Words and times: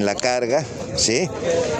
la 0.00 0.14
carga, 0.14 0.64
¿sí? 0.94 1.28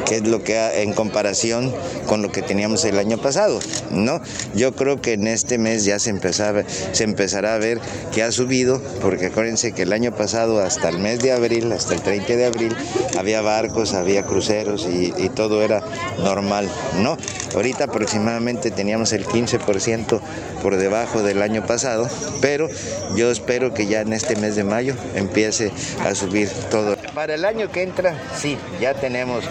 Que 0.04 0.16
es 0.16 0.26
lo 0.26 0.42
que 0.42 0.82
en 0.82 0.92
comparación 0.92 1.72
con 2.08 2.20
lo 2.20 2.32
que 2.32 2.42
teníamos 2.42 2.84
el 2.84 2.98
año 2.98 3.16
pasado, 3.16 3.60
¿no? 3.92 4.20
Yo 4.56 4.74
creo 4.74 5.00
que 5.00 5.12
en 5.12 5.28
este 5.28 5.56
mes 5.56 5.84
ya 5.84 6.00
se 6.00 6.10
empezará 6.10 7.54
a 7.54 7.58
ver 7.58 7.80
que 8.12 8.24
ha 8.24 8.32
subido, 8.32 8.82
porque 9.00 9.26
acuérdense 9.26 9.70
que 9.70 9.82
el 9.82 9.92
año 9.92 10.12
pasado 10.16 10.58
hasta 10.58 10.88
el 10.88 10.98
mes 10.98 11.20
de 11.20 11.30
abril, 11.30 11.70
hasta 11.70 11.94
el 11.94 12.02
30 12.02 12.34
de 12.34 12.46
abril, 12.46 12.76
había 13.16 13.40
barcos, 13.40 13.94
había 13.94 14.24
cruceros 14.24 14.88
y, 14.90 15.14
y 15.16 15.28
todo 15.28 15.62
era 15.62 15.84
normal, 16.24 16.68
¿no? 16.96 17.16
Ahorita 17.54 17.84
aproximadamente 17.84 18.72
teníamos 18.72 19.12
el 19.12 19.26
15% 19.26 20.20
por 20.60 20.76
debajo 20.76 21.22
del 21.22 21.40
año 21.40 21.64
pasado, 21.64 22.08
pero 22.40 22.68
yo 23.14 23.30
espero 23.30 23.72
que 23.74 23.86
ya 23.86 24.00
en 24.00 24.12
este 24.12 24.34
mes 24.34 24.56
de 24.56 24.64
mayo 24.64 24.96
empiece 25.14 25.70
a 26.04 26.16
subir 26.16 26.48
todo. 26.68 26.97
Para 27.18 27.34
el 27.34 27.44
año 27.44 27.68
que 27.68 27.82
entra, 27.82 28.14
sí, 28.36 28.56
ya 28.80 28.94
tenemos 28.94 29.42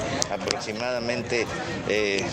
aproximadamente, 0.57 1.45
eh, 1.87 2.25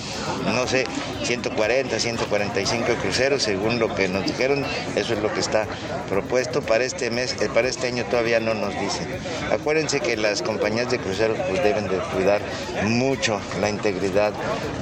no 0.46 0.66
sé, 0.66 0.84
140, 1.24 1.98
145 1.98 2.94
cruceros, 3.02 3.42
según 3.42 3.78
lo 3.78 3.94
que 3.94 4.08
nos 4.08 4.24
dijeron, 4.24 4.64
eso 4.96 5.12
es 5.12 5.20
lo 5.20 5.32
que 5.32 5.40
está 5.40 5.66
propuesto 6.08 6.62
para 6.62 6.84
este 6.84 7.10
mes, 7.10 7.36
eh, 7.42 7.50
para 7.52 7.68
este 7.68 7.88
año 7.88 8.04
todavía 8.06 8.40
no 8.40 8.54
nos 8.54 8.70
dicen. 8.80 9.06
Acuérdense 9.52 10.00
que 10.00 10.16
las 10.16 10.40
compañías 10.40 10.90
de 10.90 10.98
cruceros 10.98 11.36
pues 11.48 11.62
deben 11.62 11.86
de 11.88 11.98
cuidar 12.14 12.40
mucho 12.84 13.40
la 13.60 13.68
integridad 13.68 14.32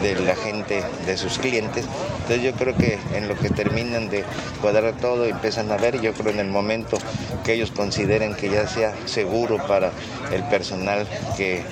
de 0.00 0.14
la 0.20 0.36
gente, 0.36 0.84
de 1.05 1.16
sus 1.16 1.38
clientes, 1.38 1.84
entonces 2.22 2.42
yo 2.42 2.52
creo 2.52 2.77
que 2.77 2.98
en 3.14 3.27
lo 3.28 3.36
que 3.36 3.50
terminan 3.50 4.09
de 4.09 4.24
cuadrar 4.61 4.95
todo 4.95 5.27
y 5.27 5.30
empiezan 5.30 5.72
a 5.72 5.77
ver, 5.77 6.00
yo 6.00 6.12
creo 6.12 6.33
en 6.33 6.38
el 6.38 6.48
momento 6.48 6.98
que 7.45 7.55
ellos 7.55 7.72
consideren 7.72 8.34
que 8.34 8.48
ya 8.48 8.69
sea 8.69 8.95
seguro 9.06 9.56
para 9.66 9.91
el 10.33 10.45
personal 10.45 11.06
que, 11.36 11.62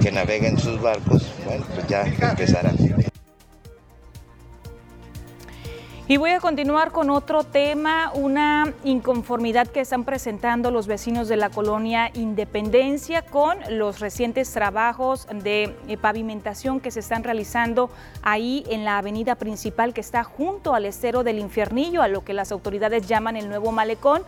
que 0.00 0.12
navega 0.12 0.48
en 0.48 0.58
sus 0.58 0.80
barcos, 0.80 1.15
bueno, 1.44 1.64
pues 1.74 1.86
ya 1.86 2.02
empezarán. 2.02 2.76
Y 6.08 6.18
voy 6.18 6.30
a 6.30 6.38
continuar 6.38 6.92
con 6.92 7.10
otro 7.10 7.42
tema, 7.42 8.12
una 8.14 8.72
inconformidad 8.84 9.66
que 9.66 9.80
están 9.80 10.04
presentando 10.04 10.70
los 10.70 10.86
vecinos 10.86 11.26
de 11.26 11.36
la 11.36 11.50
colonia 11.50 12.12
Independencia 12.14 13.22
con 13.22 13.58
los 13.70 13.98
recientes 13.98 14.52
trabajos 14.52 15.26
de 15.42 15.74
eh, 15.88 15.96
pavimentación 15.96 16.78
que 16.78 16.92
se 16.92 17.00
están 17.00 17.24
realizando 17.24 17.90
ahí 18.22 18.62
en 18.68 18.84
la 18.84 18.98
avenida 18.98 19.34
principal 19.34 19.92
que 19.92 20.00
está 20.00 20.22
junto 20.22 20.74
al 20.74 20.84
estero 20.84 21.24
del 21.24 21.40
Infiernillo, 21.40 22.02
a 22.02 22.08
lo 22.08 22.22
que 22.24 22.34
las 22.34 22.52
autoridades 22.52 23.08
llaman 23.08 23.36
el 23.36 23.48
nuevo 23.48 23.72
malecón. 23.72 24.22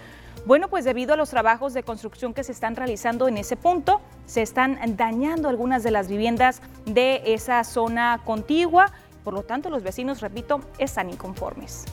Bueno, 0.47 0.69
pues 0.69 0.85
debido 0.85 1.15
a 1.15 1.17
los 1.17 1.31
trabajos 1.31 1.75
de 1.75 1.83
construcción 1.83 2.33
que 2.33 2.45
se 2.45 2.53
están 2.53 2.75
realizando 2.77 3.29
en 3.29 3.37
ese 3.37 3.57
punto, 3.57 4.01
se 4.27 4.43
están 4.43 4.79
dañando 4.97 5.49
algunas 5.49 5.83
de 5.83 5.91
las 5.91 6.09
viviendas 6.09 6.63
de 6.87 7.23
esa 7.27 7.65
zona 7.65 8.21
contigua 8.25 8.93
por 9.29 9.35
lo 9.35 9.43
tanto, 9.43 9.69
los 9.69 9.83
vecinos, 9.83 10.23
repito, 10.23 10.63
están 10.79 11.11
inconformes. 11.11 11.85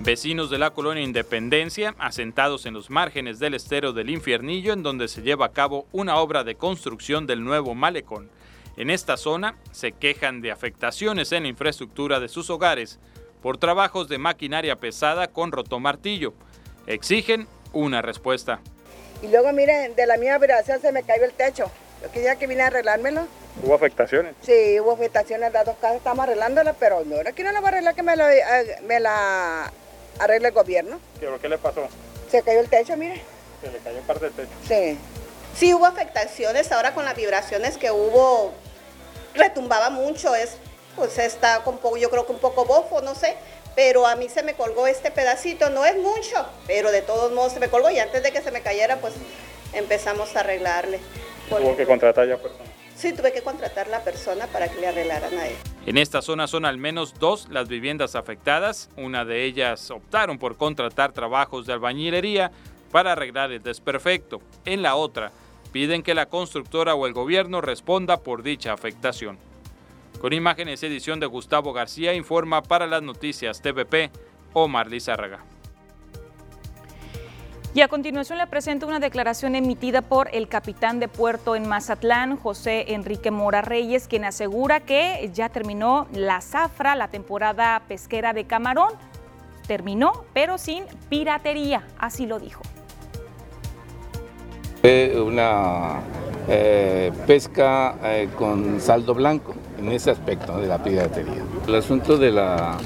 Vecinos 0.00 0.48
de 0.48 0.56
la 0.56 0.70
colonia 0.70 1.02
Independencia, 1.02 1.94
asentados 1.98 2.64
en 2.64 2.72
los 2.72 2.88
márgenes 2.88 3.38
del 3.38 3.52
estero 3.52 3.92
del 3.92 4.08
Infiernillo, 4.08 4.72
en 4.72 4.82
donde 4.82 5.08
se 5.08 5.20
lleva 5.20 5.44
a 5.44 5.52
cabo 5.52 5.86
una 5.92 6.16
obra 6.16 6.44
de 6.44 6.54
construcción 6.54 7.26
del 7.26 7.44
nuevo 7.44 7.74
malecón. 7.74 8.30
En 8.78 8.88
esta 8.88 9.18
zona 9.18 9.56
se 9.70 9.92
quejan 9.92 10.40
de 10.40 10.50
afectaciones 10.50 11.30
en 11.32 11.42
la 11.42 11.50
infraestructura 11.50 12.18
de 12.18 12.28
sus 12.28 12.48
hogares 12.48 12.98
por 13.42 13.58
trabajos 13.58 14.08
de 14.08 14.18
maquinaria 14.18 14.76
pesada 14.76 15.28
con 15.28 15.52
rotomartillo. 15.52 16.34
Exigen 16.86 17.46
una 17.72 18.02
respuesta. 18.02 18.60
Y 19.22 19.28
luego 19.28 19.52
miren, 19.52 19.94
de 19.94 20.06
la 20.06 20.16
mía 20.16 20.38
vibración 20.38 20.80
se 20.80 20.92
me 20.92 21.02
cayó 21.02 21.24
el 21.24 21.32
techo. 21.32 21.70
Yo 22.02 22.10
quería 22.12 22.36
que 22.36 22.46
vine 22.46 22.62
a 22.62 22.66
arreglármelo. 22.66 23.26
¿Hubo 23.62 23.74
afectaciones? 23.74 24.34
Sí, 24.42 24.78
hubo 24.80 24.92
afectaciones, 24.92 25.52
las 25.52 25.64
dos 25.64 25.76
casas 25.80 25.96
estamos 25.96 26.24
arreglándola, 26.24 26.74
pero 26.74 27.02
no, 27.04 27.16
aquí 27.26 27.42
no 27.42 27.52
la 27.52 27.60
va 27.60 27.68
a 27.68 27.70
arreglar 27.70 27.94
que 27.94 28.02
me 28.02 28.14
la, 28.14 28.34
eh, 28.34 28.78
me 28.86 29.00
la 29.00 29.72
arregle 30.18 30.48
el 30.48 30.54
gobierno. 30.54 31.00
¿Qué, 31.18 31.28
¿Qué 31.40 31.48
le 31.48 31.56
pasó? 31.56 31.88
Se 32.30 32.42
cayó 32.42 32.60
el 32.60 32.68
techo, 32.68 32.96
mire. 32.96 33.22
Se 33.62 33.72
le 33.72 33.78
cayó 33.78 34.00
parte 34.02 34.26
del 34.26 34.34
techo. 34.34 34.50
Sí. 34.68 34.98
Sí 35.54 35.72
hubo 35.72 35.86
afectaciones, 35.86 36.70
ahora 36.70 36.92
con 36.92 37.06
las 37.06 37.16
vibraciones 37.16 37.78
que 37.78 37.90
hubo, 37.90 38.52
retumbaba 39.34 39.88
mucho, 39.88 40.34
es, 40.34 40.58
pues 40.96 41.18
está 41.18 41.62
con 41.62 41.78
poco, 41.78 41.98
yo 41.98 42.10
creo 42.10 42.26
que 42.26 42.32
un 42.32 42.38
poco 42.38 42.64
bofo, 42.64 43.02
no 43.02 43.14
sé, 43.14 43.36
pero 43.76 44.06
a 44.06 44.16
mí 44.16 44.28
se 44.28 44.42
me 44.42 44.54
colgó 44.54 44.86
este 44.86 45.10
pedacito, 45.10 45.70
no 45.70 45.84
es 45.84 45.96
mucho, 45.96 46.46
pero 46.66 46.90
de 46.90 47.02
todos 47.02 47.30
modos 47.32 47.52
se 47.52 47.60
me 47.60 47.68
colgó 47.68 47.90
y 47.90 47.98
antes 47.98 48.22
de 48.22 48.32
que 48.32 48.40
se 48.40 48.50
me 48.50 48.62
cayera, 48.62 48.96
pues 48.96 49.14
empezamos 49.74 50.34
a 50.34 50.40
arreglarle. 50.40 50.98
¿Tuvo 51.48 51.76
que 51.76 51.86
contratar 51.86 52.26
ya 52.26 52.38
personas? 52.38 52.66
Sí, 52.96 53.12
tuve 53.12 53.30
que 53.30 53.42
contratar 53.42 53.88
la 53.88 54.00
persona 54.00 54.46
para 54.46 54.68
que 54.68 54.80
le 54.80 54.86
arreglaran 54.86 55.38
a 55.38 55.46
él. 55.46 55.54
En 55.84 55.98
esta 55.98 56.22
zona 56.22 56.46
son 56.46 56.64
al 56.64 56.78
menos 56.78 57.12
dos 57.18 57.46
las 57.50 57.68
viviendas 57.68 58.14
afectadas. 58.14 58.88
Una 58.96 59.26
de 59.26 59.44
ellas 59.44 59.90
optaron 59.90 60.38
por 60.38 60.56
contratar 60.56 61.12
trabajos 61.12 61.66
de 61.66 61.74
albañilería 61.74 62.50
para 62.90 63.12
arreglar 63.12 63.52
el 63.52 63.62
desperfecto. 63.62 64.40
En 64.64 64.80
la 64.80 64.96
otra, 64.96 65.30
piden 65.72 66.02
que 66.02 66.14
la 66.14 66.26
constructora 66.26 66.94
o 66.94 67.06
el 67.06 67.12
gobierno 67.12 67.60
responda 67.60 68.16
por 68.16 68.42
dicha 68.42 68.72
afectación. 68.72 69.38
Con 70.20 70.32
imágenes 70.32 70.82
edición 70.82 71.20
de 71.20 71.26
Gustavo 71.26 71.74
García 71.74 72.14
informa 72.14 72.62
para 72.62 72.86
las 72.86 73.02
noticias 73.02 73.60
TVP 73.60 74.10
Omar 74.54 74.86
Lizárraga. 74.88 75.44
Y 77.74 77.82
a 77.82 77.88
continuación 77.88 78.38
le 78.38 78.46
presento 78.46 78.86
una 78.86 78.98
declaración 78.98 79.54
emitida 79.54 80.00
por 80.00 80.30
el 80.32 80.48
capitán 80.48 80.98
de 81.00 81.08
puerto 81.08 81.54
en 81.54 81.68
Mazatlán, 81.68 82.38
José 82.38 82.94
Enrique 82.94 83.30
Mora 83.30 83.60
Reyes, 83.60 84.08
quien 84.08 84.24
asegura 84.24 84.80
que 84.80 85.30
ya 85.34 85.50
terminó 85.50 86.08
la 86.14 86.40
zafra, 86.40 86.96
la 86.96 87.08
temporada 87.08 87.82
pesquera 87.86 88.32
de 88.32 88.46
camarón. 88.46 88.94
Terminó, 89.66 90.24
pero 90.32 90.56
sin 90.56 90.84
piratería, 91.10 91.86
así 91.98 92.24
lo 92.24 92.38
dijo. 92.38 92.62
Fue 94.80 95.20
una 95.20 96.00
eh, 96.48 97.12
pesca 97.26 97.96
eh, 98.02 98.30
con 98.38 98.80
saldo 98.80 99.12
blanco 99.12 99.54
en 99.78 99.88
ese 99.92 100.10
aspecto 100.10 100.58
de 100.58 100.66
la 100.66 100.82
piratería. 100.82 101.42
El 101.66 101.74
asunto 101.74 102.16
de 102.16 102.32
la 102.32 102.76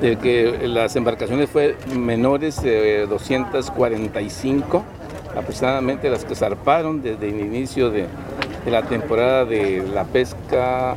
de 0.00 0.16
que 0.16 0.66
las 0.66 0.96
embarcaciones 0.96 1.48
fue 1.48 1.76
menores 1.96 2.60
de 2.60 3.06
245 3.06 4.82
aproximadamente 5.36 6.10
las 6.10 6.24
que 6.24 6.34
zarparon 6.34 7.02
desde 7.02 7.28
el 7.28 7.38
inicio 7.38 7.90
de, 7.90 8.06
la 8.66 8.82
temporada 8.82 9.44
de 9.44 9.84
la 9.94 10.04
pesca 10.04 10.96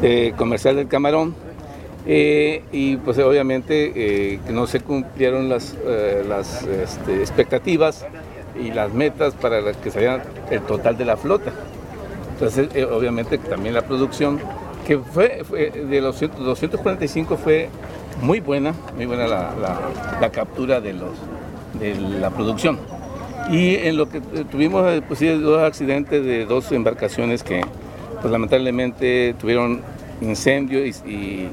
eh, 0.00 0.32
comercial 0.36 0.76
del 0.76 0.86
camarón 0.86 1.34
eh, 2.08 2.62
y 2.70 2.96
pues 2.98 3.18
obviamente 3.18 3.92
eh, 3.96 4.40
no 4.50 4.68
se 4.68 4.78
cumplieron 4.78 5.48
las, 5.48 5.74
eh, 5.84 6.24
las 6.26 6.62
este, 6.62 7.20
expectativas 7.20 8.06
y 8.60 8.70
las 8.70 8.92
metas 8.94 9.34
para 9.34 9.60
las 9.60 9.76
que 9.78 9.90
salían 9.90 10.22
el 10.50 10.60
total 10.62 10.96
de 10.96 11.04
la 11.04 11.16
flota. 11.16 11.52
Entonces 12.34 12.68
obviamente 12.84 13.38
también 13.38 13.74
la 13.74 13.82
producción 13.82 14.38
que 14.86 14.98
fue, 14.98 15.42
de 15.42 16.00
los 16.00 16.20
245 16.20 17.36
fue 17.36 17.68
muy 18.22 18.40
buena, 18.40 18.72
muy 18.94 19.06
buena 19.06 19.26
la, 19.26 20.30
captura 20.30 20.80
de, 20.80 20.92
los, 20.92 21.10
de 21.80 21.96
la 21.96 22.30
producción. 22.30 22.78
Y 23.50 23.74
en 23.76 23.96
lo 23.96 24.08
que 24.08 24.20
tuvimos 24.20 24.86
eh, 24.92 25.02
pues, 25.06 25.20
dos 25.40 25.62
accidentes 25.62 26.24
de 26.24 26.46
dos 26.46 26.70
embarcaciones 26.72 27.42
que 27.42 27.62
pues, 28.20 28.30
lamentablemente 28.30 29.34
tuvieron 29.38 29.82
incendio 30.20 30.84
y, 30.86 30.90
y 30.90 31.48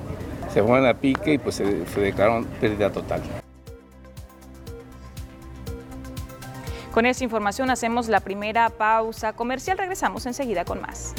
se 0.54 0.62
fueron 0.62 0.86
a 0.86 0.94
pique 0.94 1.34
y 1.34 1.38
pues 1.40 1.56
se, 1.56 1.86
se 1.88 2.02
declararon 2.02 2.46
pérdida 2.62 2.92
total. 2.92 3.22
Con 6.92 7.08
esta 7.08 7.24
información 7.24 7.72
hacemos 7.72 8.08
la 8.08 8.20
primera 8.20 8.70
pausa 8.70 9.34
comercial. 9.34 9.80
Regresamos 9.80 10.28
enseguida 10.28 10.64
con 10.64 10.82
más. 10.82 11.16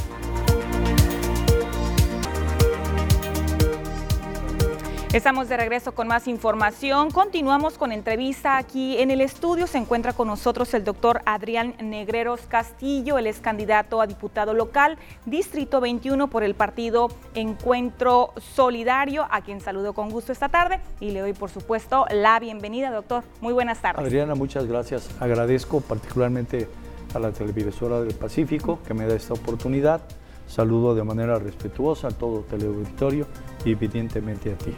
Estamos 5.15 5.49
de 5.49 5.57
regreso 5.57 5.93
con 5.93 6.09
más 6.09 6.27
información. 6.27 7.13
Continuamos 7.13 7.79
con 7.79 7.93
entrevista 7.93 8.57
aquí 8.57 8.99
en 8.99 9.13
el 9.13 9.21
estudio. 9.21 9.69
Se 9.69 9.79
encuentra 9.79 10.13
con 10.13 10.27
nosotros 10.27 10.75
el 10.75 10.83
doctor 10.83 11.21
Adrián 11.25 11.77
Negreros 11.81 12.41
Castillo. 12.49 13.17
Él 13.17 13.29
es 13.29 13.39
candidato 13.39 14.01
a 14.01 14.09
diputado 14.09 14.55
local, 14.55 14.99
Distrito 15.25 15.81
21 15.81 16.27
por 16.27 16.43
el 16.43 16.57
partido 16.57 17.11
Encuentro 17.37 18.33
Solidario, 18.39 19.29
a 19.31 19.43
quien 19.43 19.61
saludo 19.61 19.93
con 19.93 20.11
gusto 20.11 20.33
esta 20.33 20.49
tarde 20.49 20.81
y 20.99 21.13
le 21.13 21.21
doy, 21.21 21.33
por 21.33 21.49
supuesto, 21.49 22.07
la 22.11 22.41
bienvenida, 22.41 22.91
doctor. 22.91 23.23
Muy 23.41 23.53
buenas 23.53 23.81
tardes. 23.81 24.05
Adriana, 24.05 24.35
muchas 24.35 24.67
gracias. 24.67 25.09
Agradezco 25.21 25.81
particularmente 25.81 26.69
a 27.15 27.21
la 27.21 27.31
televisora 27.31 28.01
del 28.01 28.15
Pacífico 28.15 28.81
que 28.85 28.95
me 28.95 29.07
da 29.07 29.15
esta 29.15 29.35
oportunidad. 29.35 30.01
Saludo 30.49 30.93
de 30.97 31.05
manera 31.05 31.39
respetuosa 31.39 32.09
a 32.09 32.11
todo 32.11 32.41
teleauditorio 32.41 33.29
y 33.65 33.71
evidentemente 33.71 34.53
a 34.53 34.59
ti. 34.59 34.75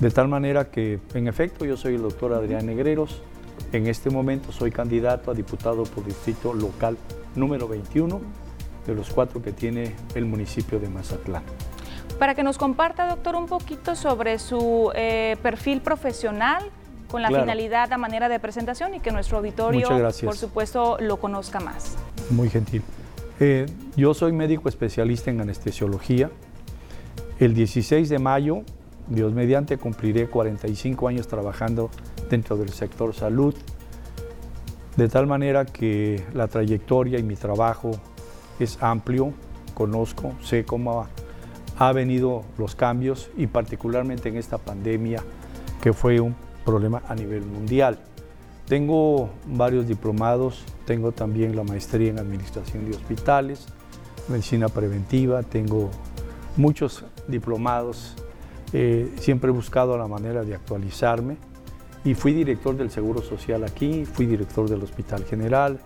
De 0.00 0.10
tal 0.10 0.28
manera 0.28 0.70
que, 0.70 0.98
en 1.14 1.28
efecto, 1.28 1.64
yo 1.64 1.76
soy 1.76 1.94
el 1.94 2.02
doctor 2.02 2.32
Adrián 2.32 2.66
Negreros. 2.66 3.22
En 3.72 3.86
este 3.86 4.10
momento 4.10 4.52
soy 4.52 4.70
candidato 4.70 5.30
a 5.30 5.34
diputado 5.34 5.84
por 5.84 6.04
distrito 6.04 6.52
local 6.52 6.96
número 7.36 7.68
21 7.68 8.20
de 8.86 8.94
los 8.94 9.10
cuatro 9.10 9.40
que 9.40 9.52
tiene 9.52 9.94
el 10.14 10.26
municipio 10.26 10.78
de 10.78 10.88
Mazatlán. 10.88 11.42
Para 12.18 12.34
que 12.34 12.42
nos 12.42 12.58
comparta, 12.58 13.08
doctor, 13.08 13.34
un 13.36 13.46
poquito 13.46 13.94
sobre 13.94 14.38
su 14.38 14.90
eh, 14.94 15.36
perfil 15.42 15.80
profesional 15.80 16.64
con 17.10 17.22
la 17.22 17.28
finalidad, 17.28 17.92
a 17.92 17.98
manera 17.98 18.28
de 18.28 18.40
presentación 18.40 18.94
y 18.94 19.00
que 19.00 19.12
nuestro 19.12 19.38
auditorio, 19.38 19.88
por 20.24 20.36
supuesto, 20.36 20.96
lo 21.00 21.18
conozca 21.18 21.60
más. 21.60 21.96
Muy 22.30 22.50
gentil. 22.50 22.82
Eh, 23.40 23.66
yo 23.96 24.14
soy 24.14 24.32
médico 24.32 24.68
especialista 24.68 25.30
en 25.30 25.40
anestesiología. 25.40 26.30
El 27.38 27.54
16 27.54 28.08
de 28.08 28.18
mayo, 28.18 28.62
Dios 29.08 29.32
mediante, 29.32 29.76
cumpliré 29.78 30.28
45 30.28 31.08
años 31.08 31.28
trabajando 31.28 31.90
dentro 32.30 32.56
del 32.56 32.70
sector 32.70 33.14
salud, 33.14 33.54
de 34.96 35.08
tal 35.08 35.26
manera 35.26 35.64
que 35.64 36.24
la 36.32 36.48
trayectoria 36.48 37.18
y 37.18 37.22
mi 37.22 37.36
trabajo 37.36 37.92
es 38.58 38.82
amplio, 38.82 39.32
conozco, 39.74 40.32
sé 40.42 40.64
cómo 40.64 41.02
ha, 41.02 41.08
ha 41.78 41.92
venido 41.92 42.44
los 42.58 42.74
cambios 42.74 43.30
y 43.36 43.46
particularmente 43.46 44.28
en 44.28 44.36
esta 44.36 44.58
pandemia 44.58 45.22
que 45.82 45.92
fue 45.92 46.20
un 46.20 46.34
problema 46.64 47.02
a 47.08 47.14
nivel 47.14 47.44
mundial. 47.44 47.98
Tengo 48.66 49.28
varios 49.46 49.86
diplomados, 49.86 50.64
tengo 50.86 51.12
también 51.12 51.54
la 51.54 51.64
maestría 51.64 52.10
en 52.10 52.18
Administración 52.18 52.90
de 52.90 52.96
Hospitales, 52.96 53.66
Medicina 54.28 54.68
Preventiva, 54.68 55.42
tengo 55.42 55.90
muchos 56.56 57.04
diplomados, 57.28 58.14
eh, 58.74 59.10
siempre 59.18 59.48
he 59.48 59.52
buscado 59.52 59.96
la 59.96 60.06
manera 60.06 60.42
de 60.42 60.54
actualizarme 60.54 61.38
y 62.04 62.14
fui 62.14 62.34
director 62.34 62.76
del 62.76 62.90
Seguro 62.90 63.22
Social 63.22 63.64
aquí, 63.64 64.04
fui 64.04 64.26
director 64.26 64.68
del 64.68 64.82
Hospital 64.82 65.24
General, 65.24 65.80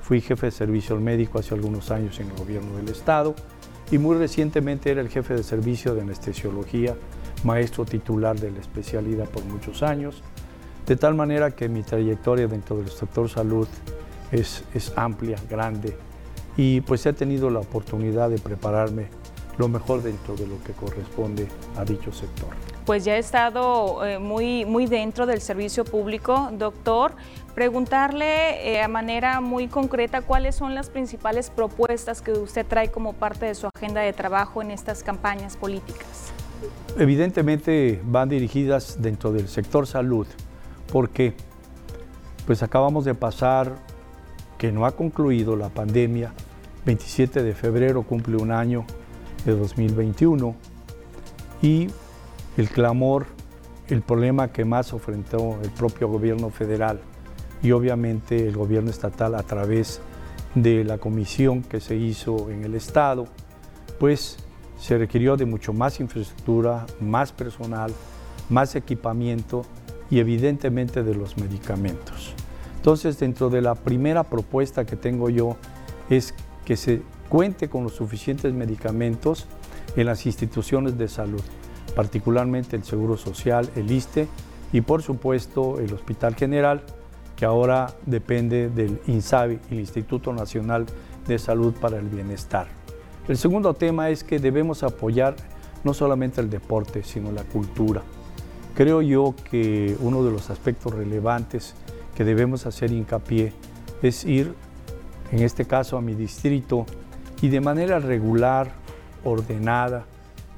fui 0.00 0.20
jefe 0.20 0.46
de 0.46 0.52
servicio 0.52 1.00
médico 1.00 1.40
hace 1.40 1.54
algunos 1.54 1.90
años 1.90 2.20
en 2.20 2.30
el 2.30 2.36
gobierno 2.36 2.76
del 2.76 2.88
estado 2.90 3.34
y 3.90 3.98
muy 3.98 4.16
recientemente 4.16 4.90
era 4.90 5.00
el 5.00 5.08
jefe 5.08 5.34
de 5.34 5.42
servicio 5.42 5.94
de 5.94 6.02
anestesiología, 6.02 6.94
maestro 7.42 7.84
titular 7.84 8.38
de 8.38 8.52
la 8.52 8.60
especialidad 8.60 9.28
por 9.28 9.44
muchos 9.44 9.82
años 9.82 10.22
de 10.86 10.96
tal 10.96 11.14
manera 11.14 11.50
que 11.52 11.68
mi 11.68 11.82
trayectoria 11.82 12.46
dentro 12.46 12.76
del 12.76 12.88
sector 12.88 13.28
salud 13.28 13.66
es, 14.30 14.64
es 14.74 14.92
amplia, 14.96 15.38
grande, 15.48 15.96
y 16.56 16.82
pues 16.82 17.06
he 17.06 17.12
tenido 17.12 17.50
la 17.50 17.60
oportunidad 17.60 18.30
de 18.30 18.38
prepararme 18.38 19.08
lo 19.58 19.68
mejor 19.68 20.02
dentro 20.02 20.34
de 20.36 20.46
lo 20.46 20.62
que 20.62 20.72
corresponde 20.72 21.48
a 21.76 21.84
dicho 21.84 22.12
sector. 22.12 22.48
Pues 22.84 23.04
ya 23.04 23.16
he 23.16 23.18
estado 23.18 24.04
eh, 24.04 24.18
muy, 24.18 24.64
muy 24.64 24.86
dentro 24.86 25.26
del 25.26 25.40
servicio 25.40 25.84
público, 25.84 26.50
doctor. 26.52 27.12
Preguntarle 27.54 28.72
eh, 28.72 28.82
a 28.82 28.88
manera 28.88 29.40
muy 29.40 29.68
concreta 29.68 30.22
cuáles 30.22 30.56
son 30.56 30.74
las 30.74 30.90
principales 30.90 31.50
propuestas 31.50 32.20
que 32.20 32.32
usted 32.32 32.66
trae 32.66 32.90
como 32.90 33.12
parte 33.12 33.46
de 33.46 33.54
su 33.54 33.68
agenda 33.74 34.00
de 34.00 34.12
trabajo 34.12 34.60
en 34.60 34.70
estas 34.70 35.02
campañas 35.02 35.56
políticas. 35.56 36.32
Evidentemente 36.98 38.00
van 38.04 38.28
dirigidas 38.28 39.00
dentro 39.00 39.32
del 39.32 39.48
sector 39.48 39.86
salud, 39.86 40.26
porque 40.92 41.34
pues 42.46 42.62
acabamos 42.62 43.04
de 43.04 43.14
pasar 43.14 43.76
que 44.58 44.70
no 44.72 44.86
ha 44.86 44.92
concluido 44.92 45.56
la 45.56 45.68
pandemia. 45.68 46.32
27 46.84 47.42
de 47.42 47.54
febrero 47.54 48.02
cumple 48.02 48.36
un 48.36 48.52
año 48.52 48.84
de 49.44 49.56
2021 49.56 50.54
y 51.62 51.88
el 52.56 52.68
clamor, 52.68 53.26
el 53.88 54.02
problema 54.02 54.48
que 54.48 54.64
más 54.64 54.92
enfrentó 54.92 55.58
el 55.62 55.70
propio 55.70 56.08
gobierno 56.08 56.50
federal 56.50 57.00
y 57.62 57.72
obviamente 57.72 58.46
el 58.46 58.56
gobierno 58.56 58.90
estatal 58.90 59.34
a 59.34 59.42
través 59.42 60.00
de 60.54 60.84
la 60.84 60.98
comisión 60.98 61.62
que 61.62 61.80
se 61.80 61.96
hizo 61.96 62.50
en 62.50 62.64
el 62.64 62.74
estado, 62.74 63.26
pues 63.98 64.36
se 64.78 64.98
requirió 64.98 65.36
de 65.36 65.46
mucho 65.46 65.72
más 65.72 66.00
infraestructura, 66.00 66.86
más 67.00 67.32
personal, 67.32 67.92
más 68.48 68.76
equipamiento 68.76 69.64
y 70.10 70.18
evidentemente 70.18 71.02
de 71.02 71.14
los 71.14 71.36
medicamentos. 71.38 72.34
Entonces, 72.76 73.18
dentro 73.18 73.48
de 73.48 73.62
la 73.62 73.74
primera 73.74 74.24
propuesta 74.24 74.84
que 74.84 74.96
tengo 74.96 75.30
yo 75.30 75.56
es 76.10 76.34
que 76.66 76.76
se 76.76 77.00
cuente 77.28 77.68
con 77.68 77.84
los 77.84 77.94
suficientes 77.94 78.52
medicamentos 78.52 79.46
en 79.96 80.06
las 80.06 80.26
instituciones 80.26 80.98
de 80.98 81.08
salud, 81.08 81.42
particularmente 81.94 82.76
el 82.76 82.84
Seguro 82.84 83.16
Social, 83.16 83.68
el 83.76 83.90
ISTE 83.90 84.28
y 84.72 84.80
por 84.80 85.02
supuesto 85.02 85.78
el 85.78 85.92
Hospital 85.92 86.34
General, 86.34 86.82
que 87.36 87.44
ahora 87.44 87.94
depende 88.06 88.70
del 88.70 89.00
INSABI, 89.06 89.58
el 89.70 89.80
Instituto 89.80 90.32
Nacional 90.32 90.86
de 91.26 91.38
Salud 91.38 91.74
para 91.74 91.98
el 91.98 92.08
Bienestar. 92.08 92.68
El 93.26 93.36
segundo 93.36 93.74
tema 93.74 94.10
es 94.10 94.22
que 94.22 94.38
debemos 94.38 94.82
apoyar 94.82 95.36
no 95.82 95.94
solamente 95.94 96.40
el 96.40 96.50
deporte, 96.50 97.02
sino 97.02 97.32
la 97.32 97.44
cultura. 97.44 98.02
Creo 98.74 99.02
yo 99.02 99.34
que 99.50 99.96
uno 100.00 100.24
de 100.24 100.30
los 100.30 100.50
aspectos 100.50 100.92
relevantes 100.92 101.74
que 102.14 102.24
debemos 102.24 102.66
hacer 102.66 102.90
hincapié 102.90 103.52
es 104.02 104.24
ir, 104.24 104.54
en 105.30 105.42
este 105.42 105.64
caso, 105.64 105.96
a 105.96 106.00
mi 106.00 106.14
distrito 106.14 106.86
y 107.44 107.50
de 107.50 107.60
manera 107.60 107.98
regular, 107.98 108.72
ordenada 109.22 110.06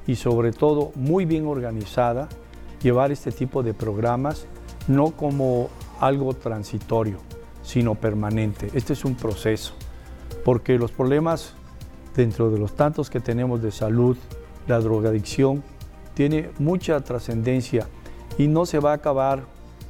y 0.07 0.15
sobre 0.15 0.53
todo 0.53 0.93
muy 0.95 1.25
bien 1.25 1.45
organizada, 1.45 2.29
llevar 2.81 3.11
este 3.11 3.33
tipo 3.33 3.61
de 3.61 3.73
programas 3.73 4.47
no 4.87 5.11
como 5.11 5.67
algo 5.99 6.33
transitorio, 6.33 7.17
sino 7.61 7.95
permanente. 7.95 8.69
Este 8.73 8.93
es 8.93 9.03
un 9.03 9.15
proceso, 9.15 9.73
porque 10.45 10.77
los 10.77 10.93
problemas 10.93 11.55
dentro 12.15 12.49
de 12.49 12.57
los 12.57 12.73
tantos 12.77 13.09
que 13.09 13.19
tenemos 13.19 13.61
de 13.61 13.71
salud, 13.71 14.15
la 14.65 14.79
drogadicción, 14.79 15.63
tiene 16.13 16.51
mucha 16.57 17.01
trascendencia 17.01 17.85
y 18.37 18.47
no 18.47 18.65
se 18.65 18.79
va 18.79 18.91
a 18.91 18.95
acabar 18.95 19.43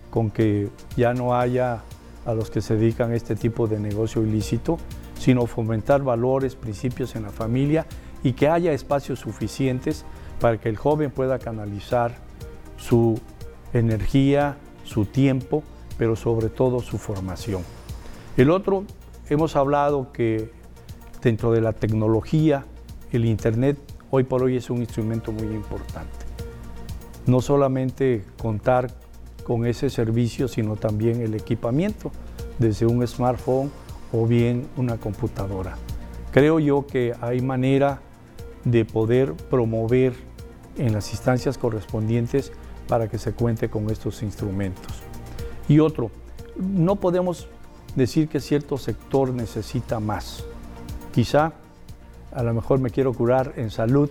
con 0.09 0.31
que 0.31 0.69
ya 0.95 1.13
no 1.13 1.35
haya 1.35 1.83
a 2.25 2.33
los 2.33 2.49
que 2.49 2.61
se 2.61 2.75
dedican 2.75 3.11
a 3.11 3.15
este 3.15 3.35
tipo 3.35 3.67
de 3.67 3.79
negocio 3.79 4.23
ilícito, 4.23 4.79
sino 5.19 5.45
fomentar 5.45 6.03
valores, 6.03 6.55
principios 6.55 7.15
en 7.15 7.23
la 7.23 7.29
familia 7.29 7.85
y 8.23 8.33
que 8.33 8.49
haya 8.49 8.71
espacios 8.71 9.19
suficientes 9.19 10.05
para 10.39 10.59
que 10.59 10.69
el 10.69 10.77
joven 10.77 11.11
pueda 11.11 11.39
canalizar 11.39 12.15
su 12.77 13.19
energía, 13.73 14.57
su 14.83 15.05
tiempo, 15.05 15.63
pero 15.97 16.15
sobre 16.15 16.49
todo 16.49 16.79
su 16.79 16.97
formación. 16.97 17.63
El 18.37 18.51
otro, 18.51 18.83
hemos 19.29 19.55
hablado 19.55 20.11
que 20.11 20.51
dentro 21.21 21.51
de 21.51 21.61
la 21.61 21.73
tecnología, 21.73 22.65
el 23.11 23.25
Internet 23.25 23.77
hoy 24.11 24.23
por 24.23 24.43
hoy 24.43 24.57
es 24.57 24.69
un 24.69 24.77
instrumento 24.77 25.31
muy 25.31 25.47
importante 25.47 26.27
no 27.27 27.41
solamente 27.41 28.23
contar 28.41 28.89
con 29.43 29.65
ese 29.65 29.89
servicio, 29.89 30.47
sino 30.47 30.75
también 30.75 31.21
el 31.21 31.35
equipamiento, 31.35 32.11
desde 32.57 32.85
un 32.85 33.05
smartphone 33.05 33.69
o 34.11 34.25
bien 34.25 34.67
una 34.77 34.97
computadora. 34.97 35.77
Creo 36.31 36.59
yo 36.59 36.85
que 36.85 37.13
hay 37.21 37.41
manera 37.41 38.01
de 38.63 38.85
poder 38.85 39.33
promover 39.33 40.13
en 40.77 40.93
las 40.93 41.11
instancias 41.11 41.57
correspondientes 41.57 42.51
para 42.87 43.09
que 43.09 43.17
se 43.17 43.33
cuente 43.33 43.69
con 43.69 43.89
estos 43.89 44.23
instrumentos. 44.23 45.01
Y 45.67 45.79
otro, 45.79 46.11
no 46.55 46.95
podemos 46.95 47.47
decir 47.95 48.27
que 48.29 48.39
cierto 48.39 48.77
sector 48.77 49.33
necesita 49.33 49.99
más. 49.99 50.43
Quizá 51.13 51.53
a 52.31 52.43
lo 52.43 52.53
mejor 52.53 52.79
me 52.79 52.89
quiero 52.89 53.13
curar 53.13 53.53
en 53.57 53.71
salud 53.71 54.09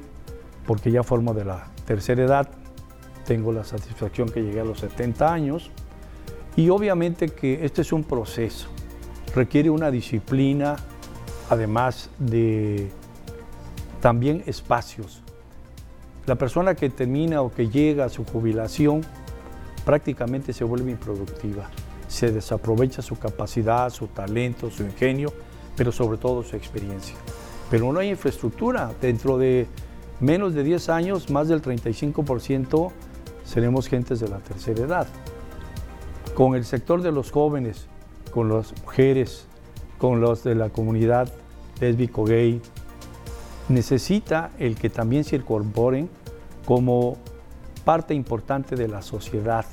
porque 0.67 0.91
ya 0.91 1.03
formo 1.03 1.33
de 1.35 1.45
la 1.45 1.69
tercera 1.87 2.25
edad, 2.25 2.49
tengo 3.25 3.53
la 3.53 3.65
satisfacción 3.65 4.29
que 4.29 4.43
llegué 4.43 4.61
a 4.61 4.65
los 4.65 4.81
70 4.81 5.33
años 5.33 5.71
y 6.57 6.69
obviamente 6.71 7.29
que 7.29 7.65
este 7.65 7.83
es 7.83 7.93
un 7.93 8.03
proceso, 8.03 8.69
requiere 9.37 9.69
una 9.69 9.91
disciplina, 9.91 10.77
además 11.51 12.09
de 12.19 12.91
también 14.01 14.43
espacios. 14.47 15.23
La 16.25 16.37
persona 16.37 16.75
que 16.75 16.89
termina 16.89 17.43
o 17.43 17.53
que 17.53 17.69
llega 17.69 18.07
a 18.07 18.09
su 18.09 18.25
jubilación 18.25 19.03
prácticamente 19.85 20.55
se 20.55 20.65
vuelve 20.65 20.91
improductiva, 20.91 21.69
se 22.09 22.33
desaprovecha 22.33 23.03
su 23.03 23.19
capacidad, 23.19 23.91
su 23.91 24.07
talento, 24.07 24.71
su 24.71 24.85
ingenio, 24.85 25.31
pero 25.77 25.93
sobre 25.93 26.17
todo 26.17 26.43
su 26.43 26.57
experiencia. 26.57 27.15
Pero 27.71 27.93
no 27.93 28.01
hay 28.01 28.09
infraestructura. 28.09 28.93
Dentro 29.03 29.37
de 29.37 29.67
menos 30.19 30.55
de 30.55 30.63
10 30.63 30.89
años, 30.89 31.29
más 31.29 31.49
del 31.49 31.61
35% 31.61 32.91
seremos 33.45 33.87
gentes 33.87 34.19
de 34.19 34.29
la 34.29 34.39
tercera 34.39 34.83
edad. 34.83 35.07
Con 36.35 36.55
el 36.55 36.65
sector 36.65 37.03
de 37.03 37.13
los 37.13 37.31
jóvenes, 37.31 37.87
con 38.33 38.49
las 38.49 38.75
mujeres, 38.83 39.47
con 39.99 40.21
los 40.21 40.45
de 40.45 40.55
la 40.55 40.69
comunidad 40.71 41.33
lésbico-gay, 41.81 42.61
necesita 43.69 44.51
el 44.59 44.77
que 44.77 44.91
también 44.91 45.25
se 45.25 45.37
incorporen 45.37 46.09
como 46.65 47.17
parte 47.85 48.15
importante 48.15 48.77
de 48.77 48.89
la 48.89 49.03
sociedad, 49.03 49.65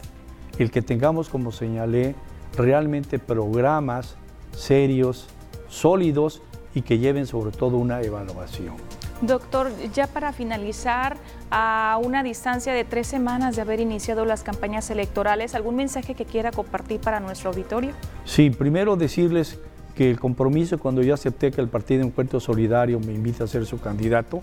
el 0.58 0.72
que 0.72 0.82
tengamos, 0.82 1.30
como 1.30 1.52
señalé, 1.52 2.16
realmente 2.56 3.20
programas 3.20 4.16
serios, 4.56 5.28
sólidos 5.68 6.42
y 6.76 6.84
que 6.84 7.00
lleven 7.00 7.26
sobre 7.26 7.52
todo 7.52 7.78
una 7.78 8.02
evaluación. 8.02 8.76
Doctor, 9.22 9.72
ya 9.94 10.08
para 10.08 10.34
finalizar, 10.34 11.18
a 11.50 12.00
una 12.04 12.24
distancia 12.24 12.74
de 12.74 12.84
tres 12.84 13.08
semanas 13.08 13.56
de 13.56 13.62
haber 13.62 13.80
iniciado 13.80 14.26
las 14.26 14.44
campañas 14.44 14.90
electorales, 14.90 15.56
¿algún 15.56 15.76
mensaje 15.76 16.16
que 16.16 16.26
quiera 16.26 16.52
compartir 16.52 17.00
para 17.00 17.20
nuestro 17.20 17.52
auditorio? 17.52 17.92
Sí, 18.26 18.50
primero 18.50 18.96
decirles 18.96 19.60
que 19.96 20.10
el 20.10 20.20
compromiso 20.20 20.78
cuando 20.80 21.02
yo 21.02 21.14
acepté 21.14 21.52
que 21.52 21.62
el 21.62 21.68
Partido 21.68 22.04
Encuentro 22.04 22.40
Solidario 22.40 23.00
me 23.00 23.14
invite 23.14 23.44
a 23.44 23.48
ser 23.48 23.66
su 23.66 23.80
candidato, 23.80 24.42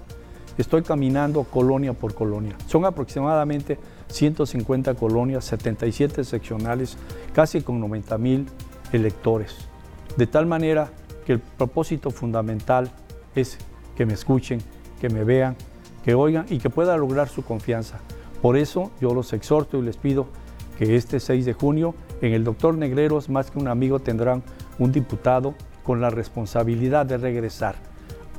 estoy 0.56 0.82
caminando 0.82 1.44
colonia 1.44 1.92
por 1.92 2.14
colonia. 2.14 2.54
Son 2.66 2.84
aproximadamente 2.84 3.78
150 4.08 4.94
colonias, 4.94 5.44
77 5.46 6.24
seccionales, 6.24 6.96
casi 7.34 7.60
con 7.62 7.80
90 7.80 8.18
mil 8.18 8.46
electores. 8.92 9.56
De 10.16 10.26
tal 10.26 10.46
manera 10.46 10.90
que 11.24 11.32
el 11.32 11.40
propósito 11.40 12.10
fundamental 12.10 12.90
es 13.34 13.58
que 14.00 14.06
me 14.06 14.14
escuchen, 14.14 14.62
que 14.98 15.10
me 15.10 15.24
vean, 15.24 15.56
que 16.02 16.14
oigan 16.14 16.46
y 16.48 16.56
que 16.56 16.70
pueda 16.70 16.96
lograr 16.96 17.28
su 17.28 17.44
confianza. 17.44 17.98
Por 18.40 18.56
eso 18.56 18.90
yo 18.98 19.12
los 19.12 19.34
exhorto 19.34 19.76
y 19.76 19.82
les 19.82 19.98
pido 19.98 20.26
que 20.78 20.96
este 20.96 21.20
6 21.20 21.44
de 21.44 21.52
junio 21.52 21.94
en 22.22 22.32
el 22.32 22.42
doctor 22.42 22.78
Negreros, 22.78 23.28
más 23.28 23.50
que 23.50 23.58
un 23.58 23.68
amigo, 23.68 23.98
tendrán 23.98 24.42
un 24.78 24.90
diputado 24.90 25.54
con 25.84 26.00
la 26.00 26.08
responsabilidad 26.08 27.04
de 27.04 27.18
regresar. 27.18 27.74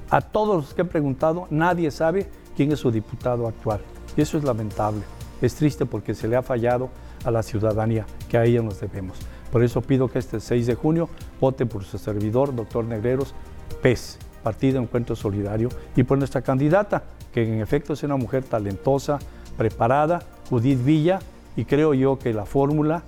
A 0.10 0.22
todos 0.22 0.56
los 0.56 0.74
que 0.74 0.82
he 0.82 0.86
preguntado, 0.86 1.46
nadie 1.52 1.92
sabe 1.92 2.28
quién 2.56 2.72
es 2.72 2.80
su 2.80 2.90
diputado 2.90 3.48
actual. 3.48 3.82
Y 4.18 4.22
eso 4.22 4.40
es 4.40 4.44
lamentable. 4.44 5.04
Es 5.44 5.54
triste 5.54 5.86
porque 5.86 6.16
se 6.16 6.28
le 6.28 6.38
ha 6.38 6.42
fallado 6.42 6.90
a 7.24 7.30
la 7.30 7.44
ciudadanía, 7.44 8.08
que 8.30 8.40
a 8.40 8.46
ella 8.46 8.64
nos 8.64 8.80
debemos. 8.80 9.16
Por 9.52 9.64
eso 9.64 9.80
pido 9.82 10.08
que 10.08 10.18
este 10.18 10.40
6 10.40 10.66
de 10.66 10.74
junio 10.74 11.08
voten 11.40 11.68
por 11.68 11.84
su 11.84 12.00
servidor, 12.00 12.56
doctor 12.56 12.84
Negreros, 12.84 13.36
PES, 13.84 14.18
Partido 14.44 14.82
Encuentro 14.82 15.16
Solidario, 15.16 15.70
y 15.96 16.04
por 16.04 16.18
nuestra 16.18 16.42
candidata, 16.42 17.04
que 17.34 17.44
en 17.44 17.62
efecto 17.62 17.94
es 17.94 18.04
una 18.04 18.18
mujer 18.18 18.44
talentosa, 18.44 19.20
preparada, 19.58 20.22
Judith 20.50 20.84
Villa, 20.84 21.20
y 21.56 21.66
creo 21.66 21.94
yo 21.94 22.18
que 22.18 22.34
la 22.34 22.46
fórmula, 22.46 23.04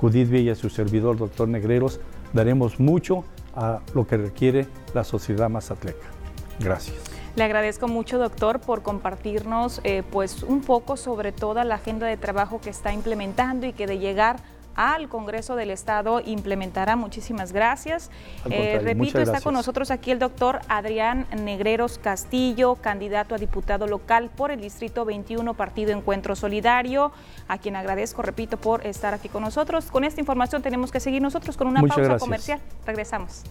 Judith 0.00 0.28
Villa 0.28 0.52
y 0.52 0.56
su 0.56 0.70
servidor, 0.70 1.16
doctor 1.18 1.48
Negreros, 1.48 2.00
daremos 2.32 2.80
mucho 2.80 3.24
a 3.54 3.80
lo 3.94 4.06
que 4.06 4.16
requiere 4.16 4.66
la 4.94 5.04
sociedad 5.04 5.48
mazatleca. 5.48 6.06
Gracias. 6.60 6.96
Le 7.36 7.44
agradezco 7.44 7.86
mucho, 7.86 8.18
doctor, 8.18 8.60
por 8.60 8.82
compartirnos 8.82 9.80
eh, 9.84 10.02
pues 10.10 10.42
un 10.42 10.60
poco 10.60 10.96
sobre 10.96 11.30
toda 11.30 11.64
la 11.64 11.76
agenda 11.76 12.06
de 12.06 12.16
trabajo 12.16 12.60
que 12.60 12.70
está 12.70 12.92
implementando 12.92 13.66
y 13.66 13.72
que 13.72 13.86
de 13.86 13.98
llegar 13.98 14.38
al 14.78 15.08
Congreso 15.08 15.56
del 15.56 15.72
Estado 15.72 16.22
implementará. 16.24 16.94
Muchísimas 16.94 17.52
gracias. 17.52 18.10
Eh, 18.48 18.78
repito, 18.80 19.18
está 19.18 19.40
con 19.40 19.52
nosotros 19.52 19.90
aquí 19.90 20.12
el 20.12 20.20
doctor 20.20 20.60
Adrián 20.68 21.26
Negreros 21.36 21.98
Castillo, 21.98 22.76
candidato 22.76 23.34
a 23.34 23.38
diputado 23.38 23.88
local 23.88 24.30
por 24.34 24.52
el 24.52 24.60
Distrito 24.60 25.04
21, 25.04 25.52
Partido 25.54 25.90
Encuentro 25.90 26.36
Solidario, 26.36 27.10
a 27.48 27.58
quien 27.58 27.74
agradezco, 27.74 28.22
repito, 28.22 28.56
por 28.56 28.86
estar 28.86 29.14
aquí 29.14 29.28
con 29.28 29.42
nosotros. 29.42 29.86
Con 29.86 30.04
esta 30.04 30.20
información 30.20 30.62
tenemos 30.62 30.92
que 30.92 31.00
seguir 31.00 31.20
nosotros 31.20 31.56
con 31.56 31.66
una 31.66 31.82
pausa 31.82 32.16
comercial. 32.16 32.60
Regresamos. 32.86 33.42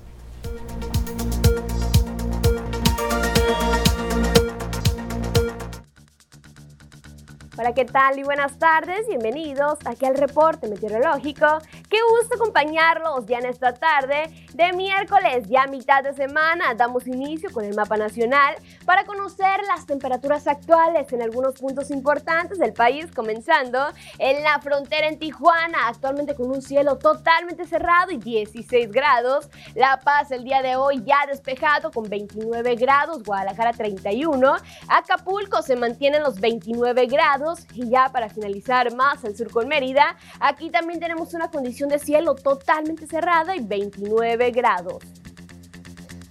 Hola, 7.59 7.73
¿qué 7.73 7.85
tal? 7.85 8.19
Y 8.19 8.23
buenas 8.23 8.59
tardes, 8.59 9.07
bienvenidos 9.07 9.79
aquí 9.85 10.05
al 10.05 10.15
reporte 10.15 10.67
meteorológico. 10.67 11.47
Qué 11.89 11.97
gusto 12.11 12.35
acompañarlos 12.35 13.25
ya 13.25 13.39
en 13.39 13.47
esta 13.47 13.73
tarde 13.73 14.25
de 14.57 14.73
miércoles, 14.73 15.47
ya 15.47 15.67
mitad 15.67 16.03
de 16.03 16.13
semana. 16.13 16.73
Damos 16.73 17.05
inicio 17.05 17.51
con 17.51 17.63
el 17.63 17.75
mapa 17.75 17.95
nacional 17.95 18.55
para 18.85 19.05
conocer 19.05 19.61
las 19.67 19.85
temperaturas 19.85 20.47
actuales 20.47 21.13
en 21.13 21.21
algunos 21.21 21.53
puntos 21.53 21.91
importantes 21.91 22.57
del 22.57 22.73
país, 22.73 23.05
comenzando 23.15 23.79
en 24.17 24.41
la 24.41 24.59
frontera 24.59 25.07
en 25.07 25.19
Tijuana, 25.19 25.87
actualmente 25.87 26.33
con 26.33 26.49
un 26.49 26.63
cielo 26.63 26.97
totalmente 26.97 27.67
cerrado 27.67 28.11
y 28.11 28.17
16 28.17 28.91
grados. 28.91 29.47
La 29.75 29.99
Paz 30.03 30.31
el 30.31 30.43
día 30.43 30.63
de 30.63 30.75
hoy 30.75 31.03
ya 31.05 31.27
despejado 31.27 31.91
con 31.91 32.09
29 32.09 32.75
grados, 32.77 33.23
Guadalajara 33.23 33.73
31, 33.73 34.55
Acapulco 34.87 35.61
se 35.61 35.75
mantiene 35.75 36.17
en 36.17 36.23
los 36.23 36.39
29 36.39 37.05
grados 37.05 37.67
y 37.75 37.87
ya 37.89 38.09
para 38.09 38.27
finalizar 38.29 38.95
más 38.95 39.23
al 39.23 39.37
sur 39.37 39.51
con 39.51 39.67
Mérida, 39.67 40.17
aquí 40.39 40.71
también 40.71 40.99
tenemos 40.99 41.35
una 41.35 41.51
condición 41.51 41.89
de 41.89 41.99
cielo 41.99 42.33
totalmente 42.33 43.05
cerrada 43.05 43.55
y 43.55 43.59
29 43.59 44.46
grados. 44.51 45.03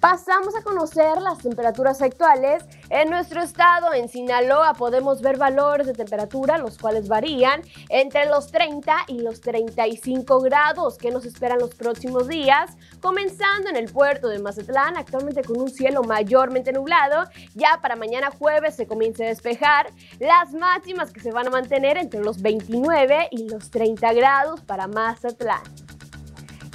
Pasamos 0.01 0.55
a 0.55 0.63
conocer 0.63 1.21
las 1.21 1.39
temperaturas 1.39 2.01
actuales. 2.01 2.65
En 2.91 3.11
nuestro 3.11 3.43
estado, 3.43 3.93
en 3.93 4.09
Sinaloa, 4.09 4.75
podemos 4.75 5.21
ver 5.21 5.37
valores 5.37 5.87
de 5.89 5.95
temperatura, 5.95 6.59
los 6.59 6.79
cuales 6.79 7.09
varían 7.09 7.63
entre 7.89 8.27
los 8.27 8.53
30 8.53 8.95
y 9.09 9.23
los 9.23 9.41
35 9.41 10.41
grados 10.43 10.97
que 10.97 11.11
nos 11.11 11.25
esperan 11.25 11.59
los 11.59 11.75
próximos 11.75 12.29
días, 12.29 12.77
comenzando 13.01 13.69
en 13.69 13.75
el 13.75 13.91
puerto 13.91 14.29
de 14.29 14.39
Mazatlán, 14.39 14.97
actualmente 14.97 15.43
con 15.43 15.61
un 15.61 15.71
cielo 15.71 16.05
mayormente 16.05 16.73
nublado. 16.73 17.25
Ya 17.55 17.81
para 17.83 17.97
mañana 17.97 18.31
jueves 18.31 18.77
se 18.77 18.87
comienza 18.87 19.25
a 19.25 19.27
despejar. 19.27 19.89
Las 20.21 20.53
máximas 20.53 21.11
que 21.11 21.19
se 21.19 21.33
van 21.33 21.49
a 21.49 21.51
mantener 21.51 21.97
entre 21.97 22.21
los 22.21 22.41
29 22.43 23.29
y 23.33 23.49
los 23.49 23.71
30 23.71 24.13
grados 24.13 24.61
para 24.61 24.87
Mazatlán. 24.87 25.96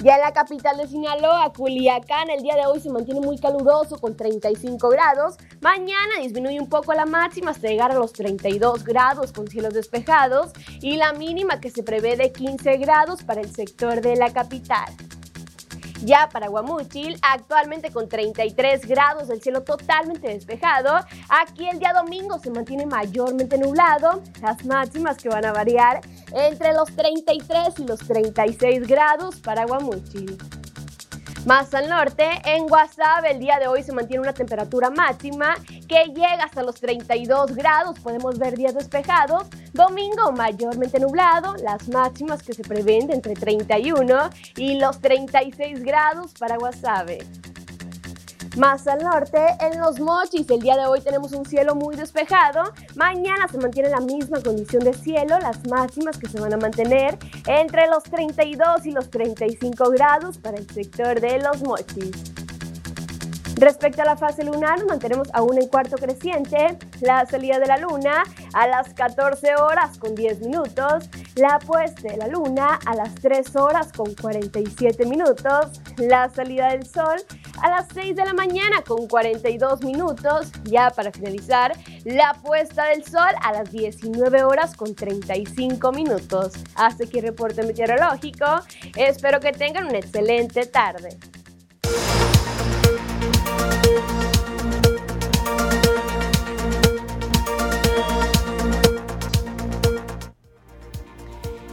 Ya 0.02 0.16
en 0.16 0.22
la 0.22 0.32
capital 0.32 0.78
de 0.78 0.88
Sinaloa, 0.88 1.52
Culiacán, 1.52 2.28
el 2.28 2.42
día 2.42 2.56
de 2.56 2.66
hoy 2.66 2.80
se 2.80 2.90
mantiene 2.90 3.20
muy 3.20 3.38
caluroso 3.38 3.98
con 3.98 4.16
35 4.16 4.88
grados. 4.88 5.36
Mañana 5.60 6.18
disminuye 6.20 6.58
un 6.58 6.68
poco 6.68 6.92
la 6.92 7.06
máxima 7.06 7.52
hasta 7.52 7.68
llegar 7.68 7.92
a 7.92 7.94
los 7.94 8.12
32 8.12 8.82
grados 8.82 9.30
con 9.30 9.46
cielos 9.46 9.74
despejados 9.74 10.50
y 10.80 10.96
la 10.96 11.12
mínima 11.12 11.60
que 11.60 11.70
se 11.70 11.84
prevé 11.84 12.16
de 12.16 12.32
15 12.32 12.78
grados 12.78 13.22
para 13.22 13.42
el 13.42 13.54
sector 13.54 14.00
de 14.00 14.16
la 14.16 14.32
capital. 14.32 14.92
Ya 16.04 16.28
para 16.28 16.48
Guamúchil, 16.48 17.16
actualmente 17.22 17.92
con 17.92 18.08
33 18.08 18.86
grados, 18.86 19.30
el 19.30 19.40
cielo 19.40 19.62
totalmente 19.62 20.28
despejado. 20.28 20.96
Aquí 21.28 21.68
el 21.68 21.78
día 21.78 21.92
domingo 21.92 22.40
se 22.40 22.50
mantiene 22.50 22.86
mayormente 22.86 23.56
nublado, 23.56 24.20
las 24.40 24.64
máximas 24.64 25.16
que 25.18 25.28
van 25.28 25.44
a 25.44 25.52
variar 25.52 26.00
entre 26.32 26.72
los 26.72 26.90
33 26.96 27.78
y 27.78 27.84
los 27.84 28.00
36 28.00 28.86
grados 28.88 29.36
para 29.36 29.64
Guamúchil. 29.64 30.38
Más 31.46 31.74
al 31.74 31.88
norte, 31.88 32.24
en 32.44 32.68
Guasave 32.68 33.32
el 33.32 33.40
día 33.40 33.58
de 33.58 33.66
hoy 33.66 33.82
se 33.82 33.92
mantiene 33.92 34.22
una 34.22 34.32
temperatura 34.32 34.90
máxima 34.90 35.56
que 35.88 36.04
llega 36.06 36.44
hasta 36.44 36.62
los 36.62 36.76
32 36.76 37.56
grados. 37.56 37.98
Podemos 37.98 38.38
ver 38.38 38.56
días 38.56 38.74
despejados. 38.74 39.48
Domingo 39.72 40.30
mayormente 40.30 41.00
nublado, 41.00 41.56
las 41.56 41.88
máximas 41.88 42.44
que 42.44 42.52
se 42.52 42.62
prevén 42.62 43.10
entre 43.10 43.34
31 43.34 44.30
y 44.56 44.78
los 44.78 45.00
36 45.00 45.82
grados 45.82 46.32
para 46.38 46.58
Guasave. 46.58 47.18
Más 48.56 48.86
al 48.86 49.02
norte, 49.02 49.38
en 49.60 49.80
Los 49.80 49.98
Mochis, 49.98 50.48
el 50.50 50.60
día 50.60 50.76
de 50.76 50.84
hoy 50.84 51.00
tenemos 51.00 51.32
un 51.32 51.46
cielo 51.46 51.74
muy 51.74 51.96
despejado. 51.96 52.64
Mañana 52.96 53.48
se 53.50 53.56
mantiene 53.56 53.88
la 53.88 54.00
misma 54.00 54.42
condición 54.42 54.84
de 54.84 54.92
cielo, 54.92 55.38
las 55.38 55.66
máximas 55.68 56.18
que 56.18 56.28
se 56.28 56.38
van 56.38 56.52
a 56.52 56.58
mantener 56.58 57.18
entre 57.46 57.86
los 57.86 58.02
32 58.02 58.84
y 58.84 58.90
los 58.90 59.08
35 59.10 59.90
grados 59.90 60.36
para 60.36 60.58
el 60.58 60.68
sector 60.68 61.18
de 61.18 61.38
Los 61.38 61.62
Mochis. 61.62 62.10
Respecto 63.56 64.02
a 64.02 64.04
la 64.04 64.16
fase 64.16 64.44
lunar, 64.44 64.84
mantenemos 64.86 65.28
aún 65.32 65.56
en 65.56 65.68
cuarto 65.68 65.96
creciente. 65.96 66.76
La 67.00 67.24
salida 67.24 67.58
de 67.58 67.66
la 67.66 67.78
luna 67.78 68.24
a 68.52 68.66
las 68.66 68.92
14 68.92 69.54
horas 69.56 69.98
con 69.98 70.14
10 70.14 70.40
minutos. 70.40 71.08
La 71.36 71.58
puesta 71.58 72.08
de 72.08 72.16
la 72.18 72.26
luna 72.26 72.78
a 72.84 72.94
las 72.94 73.14
3 73.14 73.56
horas 73.56 73.90
con 73.92 74.14
47 74.14 75.06
minutos. 75.06 75.80
La 75.96 76.28
salida 76.28 76.68
del 76.72 76.86
sol 76.86 77.16
a 77.62 77.70
las 77.70 77.86
6 77.94 78.14
de 78.14 78.24
la 78.24 78.34
mañana 78.34 78.82
con 78.86 79.08
42 79.08 79.82
minutos. 79.82 80.52
Ya 80.64 80.90
para 80.90 81.10
finalizar, 81.10 81.72
la 82.04 82.34
puesta 82.42 82.84
del 82.86 83.04
sol 83.04 83.30
a 83.42 83.52
las 83.52 83.70
19 83.70 84.44
horas 84.44 84.76
con 84.76 84.94
35 84.94 85.90
minutos. 85.92 86.52
Hasta 86.74 87.04
aquí 87.04 87.20
el 87.20 87.24
reporte 87.24 87.62
meteorológico. 87.62 88.46
Espero 88.96 89.40
que 89.40 89.52
tengan 89.52 89.86
una 89.86 89.98
excelente 89.98 90.66
tarde. 90.66 91.18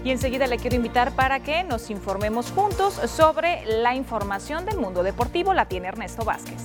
Y 0.09 0.11
enseguida 0.11 0.47
le 0.47 0.57
quiero 0.57 0.75
invitar 0.75 1.11
para 1.11 1.39
que 1.41 1.63
nos 1.63 1.91
informemos 1.91 2.49
juntos 2.49 2.95
sobre 2.95 3.63
la 3.67 3.93
información 3.93 4.65
del 4.65 4.79
mundo 4.79 5.03
deportivo. 5.03 5.53
La 5.53 5.65
tiene 5.65 5.87
Ernesto 5.87 6.25
Vázquez. 6.25 6.63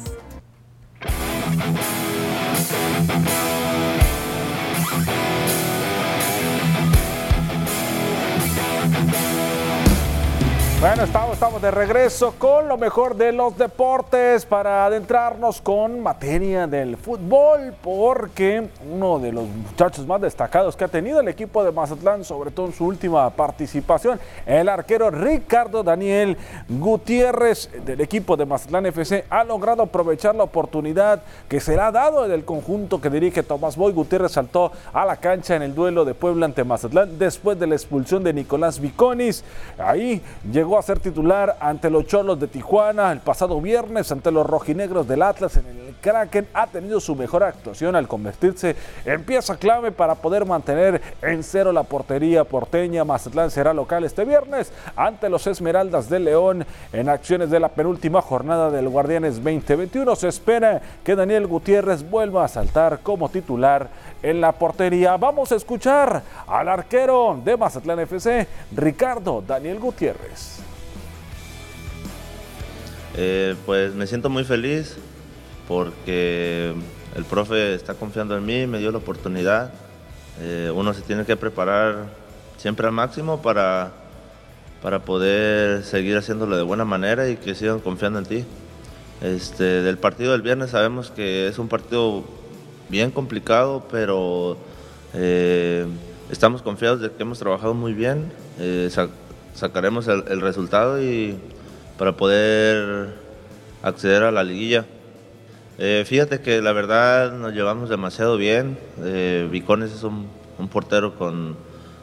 Bueno, 10.84 11.04
estamos, 11.04 11.62
de 11.62 11.70
regreso 11.70 12.34
con 12.36 12.68
lo 12.68 12.76
mejor 12.76 13.16
de 13.16 13.32
los 13.32 13.56
deportes 13.56 14.44
para 14.44 14.84
adentrarnos 14.84 15.62
con 15.62 16.00
materia 16.00 16.66
del 16.66 16.98
fútbol, 16.98 17.72
porque 17.82 18.68
uno 18.92 19.18
de 19.18 19.32
los 19.32 19.48
muchachos 19.48 20.06
más 20.06 20.20
destacados 20.20 20.76
que 20.76 20.84
ha 20.84 20.88
tenido 20.88 21.20
el 21.20 21.28
equipo 21.28 21.64
de 21.64 21.72
Mazatlán, 21.72 22.22
sobre 22.22 22.50
todo 22.50 22.66
en 22.66 22.74
su 22.74 22.84
última 22.84 23.30
participación, 23.30 24.20
el 24.44 24.68
arquero 24.68 25.10
Ricardo 25.10 25.82
Daniel 25.82 26.36
Gutiérrez 26.68 27.70
del 27.86 28.02
equipo 28.02 28.36
de 28.36 28.44
Mazatlán 28.44 28.84
FC, 28.84 29.24
ha 29.30 29.42
logrado 29.42 29.84
aprovechar 29.84 30.34
la 30.34 30.44
oportunidad 30.44 31.22
que 31.48 31.60
se 31.60 31.76
le 31.76 31.80
ha 31.80 31.92
dado 31.92 32.26
en 32.26 32.30
el 32.30 32.44
conjunto 32.44 33.00
que 33.00 33.08
dirige 33.08 33.42
Tomás 33.42 33.76
Boy. 33.76 33.94
Gutiérrez 33.94 34.32
saltó 34.32 34.70
a 34.92 35.06
la 35.06 35.16
cancha 35.16 35.56
en 35.56 35.62
el 35.62 35.74
duelo 35.74 36.04
de 36.04 36.12
Puebla 36.12 36.44
ante 36.44 36.62
Mazatlán 36.62 37.18
después 37.18 37.58
de 37.58 37.68
la 37.68 37.74
expulsión 37.74 38.22
de 38.22 38.34
Nicolás 38.34 38.78
Viconis. 38.78 39.44
Ahí 39.78 40.22
llegó 40.52 40.73
a 40.78 40.82
ser 40.82 40.98
titular 40.98 41.56
ante 41.60 41.90
los 41.90 42.06
Cholos 42.06 42.38
de 42.40 42.48
Tijuana 42.48 43.12
el 43.12 43.20
pasado 43.20 43.60
viernes, 43.60 44.10
ante 44.12 44.30
los 44.30 44.46
rojinegros 44.46 45.06
del 45.06 45.22
Atlas 45.22 45.56
en 45.56 45.66
el 45.66 45.94
Kraken. 46.00 46.48
Ha 46.52 46.66
tenido 46.66 47.00
su 47.00 47.14
mejor 47.14 47.42
actuación 47.42 47.96
al 47.96 48.08
convertirse 48.08 48.76
en 49.04 49.24
pieza 49.24 49.56
clave 49.56 49.90
para 49.90 50.14
poder 50.14 50.44
mantener 50.44 51.00
en 51.22 51.42
cero 51.42 51.72
la 51.72 51.82
portería 51.82 52.44
porteña. 52.44 53.04
Mazatlán 53.04 53.50
será 53.50 53.72
local 53.72 54.04
este 54.04 54.24
viernes 54.24 54.72
ante 54.96 55.28
los 55.28 55.46
Esmeraldas 55.46 56.08
de 56.08 56.20
León 56.20 56.66
en 56.92 57.08
acciones 57.08 57.50
de 57.50 57.60
la 57.60 57.68
penúltima 57.68 58.20
jornada 58.20 58.70
del 58.70 58.88
Guardianes 58.88 59.36
2021. 59.36 60.16
Se 60.16 60.28
espera 60.28 60.82
que 61.02 61.16
Daniel 61.16 61.46
Gutiérrez 61.46 62.08
vuelva 62.08 62.44
a 62.44 62.48
saltar 62.48 63.00
como 63.02 63.28
titular 63.28 63.88
en 64.24 64.40
la 64.40 64.52
portería. 64.52 65.16
Vamos 65.18 65.52
a 65.52 65.56
escuchar 65.56 66.22
al 66.46 66.68
arquero 66.68 67.40
de 67.44 67.58
Mazatlán 67.58 68.00
FC, 68.00 68.48
Ricardo 68.74 69.44
Daniel 69.46 69.78
Gutiérrez. 69.78 70.60
Eh, 73.16 73.54
pues 73.66 73.94
me 73.94 74.06
siento 74.06 74.30
muy 74.30 74.44
feliz 74.44 74.96
porque 75.68 76.74
el 77.14 77.24
profe 77.26 77.74
está 77.74 77.94
confiando 77.94 78.36
en 78.36 78.46
mí, 78.46 78.66
me 78.66 78.78
dio 78.78 78.90
la 78.90 78.98
oportunidad. 78.98 79.72
Eh, 80.40 80.72
uno 80.74 80.94
se 80.94 81.02
tiene 81.02 81.26
que 81.26 81.36
preparar 81.36 82.06
siempre 82.56 82.86
al 82.86 82.92
máximo 82.92 83.42
para, 83.42 83.92
para 84.82 85.00
poder 85.00 85.84
seguir 85.84 86.16
haciéndolo 86.16 86.56
de 86.56 86.62
buena 86.62 86.86
manera 86.86 87.28
y 87.28 87.36
que 87.36 87.54
sigan 87.54 87.80
confiando 87.80 88.20
en 88.20 88.24
ti. 88.24 88.44
Este, 89.20 89.64
del 89.82 89.98
partido 89.98 90.32
del 90.32 90.40
viernes 90.40 90.70
sabemos 90.70 91.10
que 91.10 91.46
es 91.46 91.58
un 91.58 91.68
partido 91.68 92.24
bien 92.88 93.10
complicado, 93.10 93.84
pero 93.90 94.56
eh, 95.14 95.86
estamos 96.30 96.62
confiados 96.62 97.00
de 97.00 97.10
que 97.10 97.22
hemos 97.22 97.38
trabajado 97.38 97.74
muy 97.74 97.92
bien, 97.92 98.32
sacaremos 99.54 100.08
el, 100.08 100.40
resultado 100.40 101.02
y 101.02 101.38
para 101.98 102.16
poder 102.16 103.14
acceder 103.82 104.22
a 104.22 104.32
la 104.32 104.42
liguilla. 104.42 104.86
Eh, 105.78 106.04
fíjate 106.06 106.40
que 106.40 106.62
la 106.62 106.72
verdad 106.72 107.32
nos 107.32 107.52
llevamos 107.52 107.88
demasiado 107.88 108.36
bien. 108.36 108.78
Eh, 109.02 109.48
Vicones 109.50 109.92
es 109.92 110.02
un, 110.04 110.28
un, 110.58 110.68
portero 110.68 111.16
con 111.16 111.56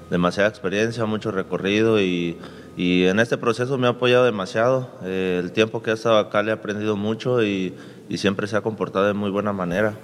demasiada 0.09 0.49
experiencia, 0.49 1.05
mucho 1.05 1.31
recorrido 1.31 2.01
y, 2.01 2.37
y 2.75 3.05
en 3.05 3.19
este 3.19 3.37
proceso 3.37 3.77
me 3.77 3.87
ha 3.87 3.91
apoyado 3.91 4.25
demasiado. 4.25 4.89
Eh, 5.03 5.39
el 5.41 5.51
tiempo 5.53 5.81
que 5.81 5.91
ha 5.91 5.93
estado 5.93 6.17
acá 6.17 6.43
le 6.43 6.51
he 6.51 6.53
aprendido 6.53 6.97
mucho 6.97 7.43
y, 7.43 7.73
y 8.09 8.17
siempre 8.17 8.47
se 8.47 8.57
ha 8.57 8.61
comportado 8.61 9.07
de 9.07 9.13
muy 9.13 9.29
buena 9.29 9.53
manera. 9.53 9.95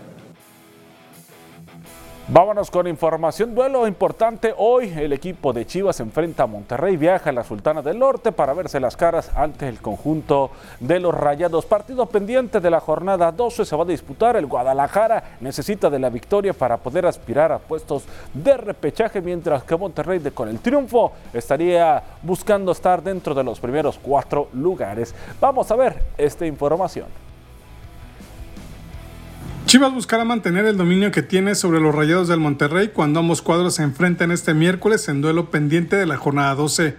Vámonos 2.30 2.70
con 2.70 2.88
información. 2.88 3.56
Duelo 3.56 3.88
importante. 3.88 4.54
Hoy 4.58 4.92
el 4.98 5.14
equipo 5.14 5.54
de 5.54 5.66
Chivas 5.66 6.02
enfrenta 6.02 6.44
a 6.44 6.46
Monterrey. 6.46 6.98
Viaja 6.98 7.30
a 7.30 7.34
la 7.34 7.46
Sultana 7.46 7.82
del 7.82 7.98
Norte 7.98 8.34
para 8.34 8.54
verse 8.54 8.82
las 8.82 8.98
caras 8.98 9.32
ante 9.34 9.70
el 9.70 9.80
conjunto 9.80 10.52
de 10.82 11.00
los 11.00 11.16
Rayados. 11.16 11.66
Partido 11.66 12.06
pendiente 12.08 12.60
de 12.60 12.70
la 12.70 12.82
jornada 12.82 13.32
12 13.32 13.64
se 13.64 13.76
va 13.78 13.84
a 13.84 13.88
disputar. 13.88 14.36
El 14.36 14.46
Guadalajara 14.46 15.38
necesita 15.40 15.90
de 15.90 16.00
la 16.00 16.10
victoria 16.10 16.52
para 16.52 16.76
poder 16.76 17.06
aspirar 17.06 17.54
a 17.54 17.60
puestos 17.60 18.04
de 18.34 18.58
repechaje, 18.58 19.22
mientras 19.22 19.64
que 19.64 19.78
Monterrey 19.78 20.20
con 20.34 20.50
el 20.50 20.60
triunfo 20.60 21.14
estaría 21.34 22.04
buscando 22.24 22.74
estar 22.74 23.02
dentro 23.02 23.34
de 23.34 23.46
los 23.46 23.58
primeros 23.62 23.98
cuatro 23.98 24.50
lugares. 24.52 25.16
Vamos 25.40 25.72
a 25.72 25.78
ver 25.78 26.04
esta 26.18 26.46
información. 26.46 27.27
Chivas 29.68 29.94
buscará 29.94 30.24
mantener 30.24 30.66
el 30.66 30.78
dominio 30.78 31.12
que 31.12 31.22
tiene 31.22 31.54
sobre 31.54 31.82
los 31.82 31.94
Rayados 31.94 32.30
del 32.30 32.40
Monterrey 32.40 32.92
cuando 32.94 33.20
ambos 33.20 33.42
cuadros 33.42 33.76
se 33.76 33.84
enfrenten 33.84 34.32
este 34.32 34.54
miércoles 34.54 35.10
en 35.10 35.20
duelo 35.20 35.52
pendiente 35.52 35.98
de 35.98 36.06
la 36.06 36.16
jornada 36.16 36.56
12. 36.56 36.96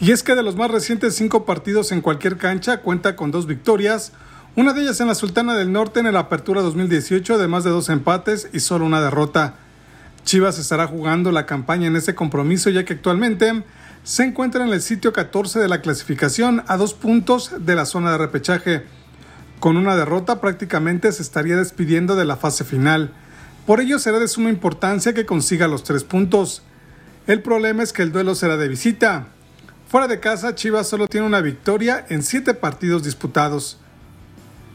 Y 0.00 0.10
es 0.10 0.22
que 0.22 0.34
de 0.34 0.42
los 0.42 0.56
más 0.56 0.70
recientes 0.70 1.14
cinco 1.14 1.46
partidos 1.46 1.92
en 1.92 2.02
cualquier 2.02 2.36
cancha 2.36 2.82
cuenta 2.82 3.16
con 3.16 3.30
dos 3.30 3.46
victorias, 3.46 4.12
una 4.56 4.74
de 4.74 4.82
ellas 4.82 5.00
en 5.00 5.06
la 5.06 5.14
Sultana 5.14 5.54
del 5.54 5.72
Norte 5.72 6.00
en 6.00 6.06
el 6.06 6.18
Apertura 6.18 6.60
2018, 6.60 7.36
además 7.36 7.64
de 7.64 7.70
dos 7.70 7.88
empates 7.88 8.50
y 8.52 8.60
solo 8.60 8.84
una 8.84 9.00
derrota. 9.00 9.54
Chivas 10.22 10.58
estará 10.58 10.86
jugando 10.86 11.32
la 11.32 11.46
campaña 11.46 11.86
en 11.86 11.96
ese 11.96 12.14
compromiso 12.14 12.68
ya 12.68 12.84
que 12.84 12.92
actualmente 12.92 13.64
se 14.04 14.22
encuentra 14.22 14.66
en 14.66 14.72
el 14.74 14.82
sitio 14.82 15.14
14 15.14 15.60
de 15.60 15.68
la 15.68 15.80
clasificación 15.80 16.62
a 16.66 16.76
dos 16.76 16.92
puntos 16.92 17.52
de 17.58 17.74
la 17.74 17.86
zona 17.86 18.12
de 18.12 18.18
repechaje. 18.18 18.84
Con 19.60 19.76
una 19.76 19.96
derrota 19.96 20.40
prácticamente 20.40 21.10
se 21.12 21.22
estaría 21.22 21.56
despidiendo 21.56 22.14
de 22.14 22.24
la 22.24 22.36
fase 22.36 22.64
final. 22.64 23.12
Por 23.66 23.80
ello 23.80 23.98
será 23.98 24.18
de 24.18 24.28
suma 24.28 24.50
importancia 24.50 25.14
que 25.14 25.26
consiga 25.26 25.66
los 25.66 25.82
tres 25.82 26.04
puntos. 26.04 26.62
El 27.26 27.42
problema 27.42 27.82
es 27.82 27.92
que 27.92 28.02
el 28.02 28.12
duelo 28.12 28.34
será 28.34 28.56
de 28.56 28.68
visita. 28.68 29.28
Fuera 29.88 30.08
de 30.08 30.20
casa, 30.20 30.54
Chivas 30.54 30.88
solo 30.88 31.08
tiene 31.08 31.26
una 31.26 31.40
victoria 31.40 32.04
en 32.08 32.22
siete 32.22 32.54
partidos 32.54 33.02
disputados. 33.02 33.78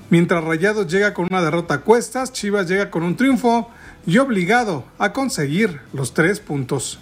Mientras 0.10 0.44
Rayados 0.44 0.88
llega 0.88 1.14
con 1.14 1.28
una 1.30 1.42
derrota 1.42 1.76
a 1.76 1.82
cuestas, 1.82 2.34
Chivas 2.34 2.68
llega 2.68 2.92
con 2.92 3.04
un 3.04 3.16
triunfo 3.16 3.70
y 4.06 4.18
obligado 4.18 4.84
a 4.98 5.14
conseguir 5.14 5.80
los 5.94 6.14
tres 6.14 6.42
puntos. 6.42 7.00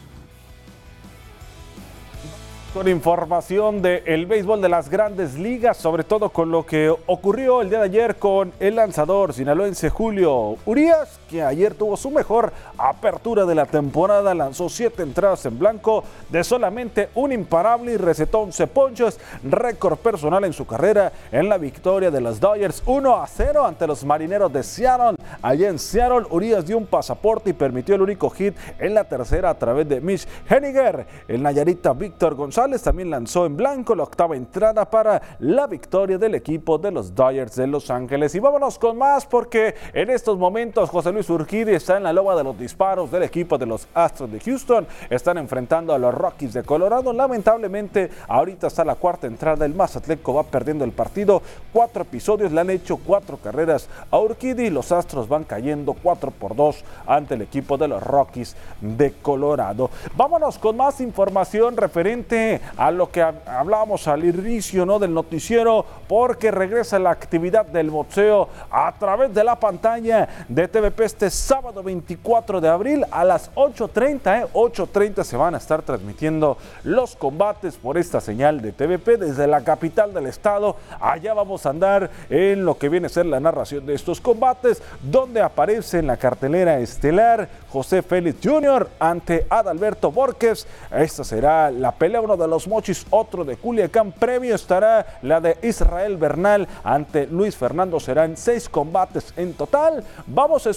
Con 2.74 2.88
información 2.88 3.82
del 3.82 4.28
béisbol 4.28 4.62
de 4.62 4.70
las 4.70 4.90
grandes 4.90 5.34
ligas, 5.34 5.76
sobre 5.76 6.04
todo 6.04 6.30
con 6.30 6.52
lo 6.52 6.68
que 6.68 6.94
ocurrió 7.08 7.64
el 7.64 7.70
día 7.72 7.80
de 7.80 7.86
ayer 7.86 8.18
con 8.18 8.54
el 8.60 8.76
lanzador 8.76 9.34
sinaloense 9.34 9.90
Julio 9.90 10.56
Urias, 10.68 11.19
que 11.30 11.44
ayer 11.44 11.76
tuvo 11.76 11.96
su 11.96 12.10
mejor 12.10 12.52
apertura 12.78 13.46
de 13.46 13.56
la 13.56 13.66
temporada, 13.66 14.34
lanzó 14.34 14.68
siete 14.68 15.04
entradas 15.04 15.46
en 15.46 15.60
blanco 15.60 16.04
de 16.30 16.44
solamente 16.44 17.10
un 17.16 17.32
imparable 17.32 17.94
y 17.94 17.98
recetó 17.98 18.40
11 18.40 18.68
ponchos, 18.68 19.20
récord 19.44 19.98
personal 19.98 20.44
en 20.44 20.54
su 20.54 20.66
carrera 20.66 21.12
en 21.32 21.48
la 21.48 21.58
victoria 21.58 22.10
de 22.10 22.20
los 22.20 22.40
Dodgers 22.40 22.82
1 22.86 23.16
a 23.16 23.28
0 23.28 23.66
ante 23.66 23.86
los 23.86 24.04
marineros 24.04 24.52
de 24.52 24.64
Seattle. 24.64 25.18
Allá 25.42 25.70
en 25.70 25.78
Seattle, 25.78 26.26
Urias 26.32 26.66
dio 26.66 26.78
un 26.78 26.88
pasaporte 26.88 27.52
y 27.52 27.54
permitió 27.54 27.96
el 27.96 28.02
único 28.02 28.30
hit 28.32 28.56
en 28.80 28.94
la 28.94 29.04
tercera 29.04 29.52
a 29.52 29.58
través 29.58 29.88
de 29.88 30.02
Mitch 30.02 30.28
Henniger. 30.50 31.06
El 31.28 31.44
Nayarita 31.44 31.94
Víctor 31.94 32.36
González 32.36 32.82
también 32.82 33.10
lanzó 33.10 33.46
en 33.46 33.56
blanco 33.56 33.94
la 33.96 34.04
octava 34.04 34.36
entrada 34.36 34.90
para 34.90 35.22
la 35.40 35.68
victoria 35.68 36.18
del 36.18 36.36
equipo 36.36 36.78
de 36.78 36.92
los 36.92 37.14
Dodgers 37.14 37.56
de 37.56 37.68
Los 37.68 37.92
Ángeles. 37.92 38.34
Y 38.34 38.40
vámonos 38.40 38.80
con 38.80 38.98
más 38.98 39.26
porque 39.26 39.76
en 39.94 40.10
estos 40.10 40.38
momentos 40.38 40.90
José 40.90 41.12
Luis 41.12 41.19
Urquidi 41.28 41.74
está 41.74 41.98
en 41.98 42.04
la 42.04 42.14
loba 42.14 42.36
de 42.36 42.44
los 42.44 42.60
disparos 42.60 43.10
del 43.10 43.24
equipo 43.24 43.58
de 43.58 43.66
los 43.66 43.88
Astros 43.96 44.32
de 44.32 44.40
Houston. 44.40 44.86
Están 45.10 45.40
enfrentando 45.40 45.92
a 45.94 45.98
los 45.98 46.14
Rockies 46.14 46.54
de 46.54 46.62
Colorado. 46.62 47.12
Lamentablemente, 47.14 48.12
ahorita 48.28 48.68
está 48.68 48.86
la 48.86 48.94
cuarta 48.94 49.26
entrada. 49.26 49.66
El 49.66 49.74
Mazatleco 49.74 50.36
va 50.36 50.44
perdiendo 50.44 50.86
el 50.86 50.92
partido. 50.92 51.42
Cuatro 51.74 52.04
episodios 52.04 52.52
le 52.52 52.62
han 52.62 52.70
hecho 52.70 52.98
cuatro 52.98 53.38
carreras 53.38 53.90
a 54.12 54.20
Urquidi. 54.20 54.70
Los 54.70 54.92
Astros 54.92 55.28
van 55.28 55.46
cayendo 55.46 55.94
4 55.94 56.32
por 56.32 56.56
2 56.56 56.84
ante 57.08 57.36
el 57.36 57.42
equipo 57.42 57.78
de 57.78 57.88
los 57.88 58.04
Rockies 58.04 58.56
de 58.82 59.14
Colorado. 59.22 59.90
Vámonos 60.16 60.58
con 60.58 60.78
más 60.78 61.02
información 61.02 61.78
referente 61.78 62.62
a 62.78 62.92
lo 62.92 63.10
que 63.10 63.22
hablábamos 63.22 64.08
al 64.08 64.24
inicio 64.24 64.86
¿no? 64.86 65.00
del 65.00 65.14
noticiero, 65.14 65.86
porque 66.08 66.52
regresa 66.52 67.00
la 67.00 67.12
actividad 67.12 67.66
del 67.66 67.90
boxeo 67.90 68.50
a 68.70 68.94
través 68.98 69.34
de 69.34 69.44
la 69.44 69.60
pantalla 69.60 70.28
de 70.48 70.68
TVP 70.68 71.09
este 71.10 71.32
sábado 71.32 71.82
24 71.82 72.62
de 72.62 72.70
abril 72.70 73.04
a 73.10 73.26
las 73.26 73.52
8.30. 73.56 74.44
¿eh? 74.44 74.48
8.30 74.54 75.24
se 75.24 75.38
van 75.38 75.56
a 75.56 75.58
estar 75.58 75.82
transmitiendo 75.82 76.56
los 76.84 77.16
combates 77.16 77.78
por 77.78 77.98
esta 77.98 78.22
señal 78.22 78.62
de 78.62 78.74
TVP 78.74 79.18
desde 79.18 79.48
la 79.48 79.62
capital 79.62 80.14
del 80.14 80.28
estado. 80.28 80.76
Allá 81.02 81.34
vamos 81.34 81.66
a 81.66 81.72
andar 81.72 82.12
en 82.30 82.64
lo 82.64 82.78
que 82.78 82.90
viene 82.90 83.08
a 83.08 83.10
ser 83.10 83.26
la 83.26 83.40
narración 83.40 83.88
de 83.88 83.96
estos 83.96 84.22
combates, 84.22 84.84
donde 85.02 85.42
aparece 85.42 85.98
en 85.98 86.06
la 86.06 86.18
cartelera 86.18 86.78
estelar 86.78 87.50
José 87.72 88.04
Félix 88.04 88.38
Jr. 88.44 88.88
ante 89.00 89.48
Adalberto 89.50 90.12
Borges. 90.12 90.68
Esta 90.92 91.24
será 91.24 91.72
la 91.72 91.92
pelea, 91.92 92.22
uno 92.22 92.38
de 92.38 92.48
los 92.48 92.68
mochis, 92.68 93.04
otro 93.10 93.44
de 93.44 93.58
Culiacán. 93.58 94.12
Previo 94.12 94.54
estará 94.54 95.18
la 95.24 95.42
de 95.42 95.58
Israel 95.64 96.18
Bernal 96.18 96.68
ante 96.84 97.26
Luis 97.26 97.56
Fernando. 97.56 98.00
Serán 98.00 98.38
seis 98.38 98.70
combates 98.70 99.34
en 99.38 99.54
total. 99.54 100.04
Vamos 100.28 100.68
a 100.68 100.70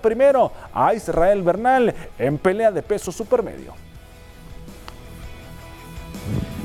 primero 0.00 0.52
a 0.72 0.94
Israel 0.94 1.42
Bernal 1.42 1.94
en 2.18 2.38
pelea 2.38 2.70
de 2.70 2.82
peso 2.82 3.10
supermedio. 3.10 3.74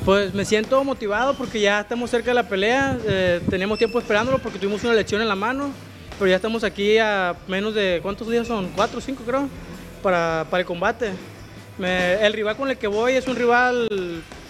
Pues 0.03 0.33
me 0.33 0.45
siento 0.45 0.83
motivado 0.83 1.35
porque 1.35 1.59
ya 1.59 1.79
estamos 1.81 2.11
cerca 2.11 2.29
de 2.29 2.35
la 2.35 2.47
pelea, 2.47 2.97
eh, 3.05 3.41
tenemos 3.49 3.79
tiempo 3.79 3.97
esperándolo 3.97 4.37
porque 4.37 4.59
tuvimos 4.59 4.83
una 4.83 4.93
lección 4.93 5.19
en 5.19 5.27
la 5.27 5.35
mano, 5.35 5.71
pero 6.19 6.29
ya 6.29 6.35
estamos 6.35 6.63
aquí 6.63 6.99
a 6.99 7.35
menos 7.47 7.73
de, 7.73 7.99
¿cuántos 8.03 8.29
días 8.29 8.45
son? 8.45 8.69
Cuatro 8.75 8.99
o 8.99 9.01
cinco 9.01 9.23
creo, 9.25 9.49
para, 10.03 10.45
para 10.51 10.61
el 10.61 10.67
combate. 10.67 11.11
El 11.79 12.33
rival 12.33 12.55
con 12.55 12.69
el 12.69 12.77
que 12.77 12.87
voy 12.87 13.13
es 13.13 13.27
un 13.27 13.35
rival 13.35 13.89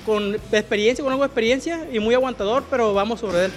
con 0.06 0.36
experiencia, 0.51 1.04
con 1.04 1.12
algo 1.13 1.23
de 1.23 1.28
experiencia 1.28 1.88
y 1.91 1.99
muy 1.99 2.13
aguantador, 2.13 2.63
pero 2.69 2.93
vamos 2.93 3.21
sobre 3.21 3.45
él. 3.45 3.51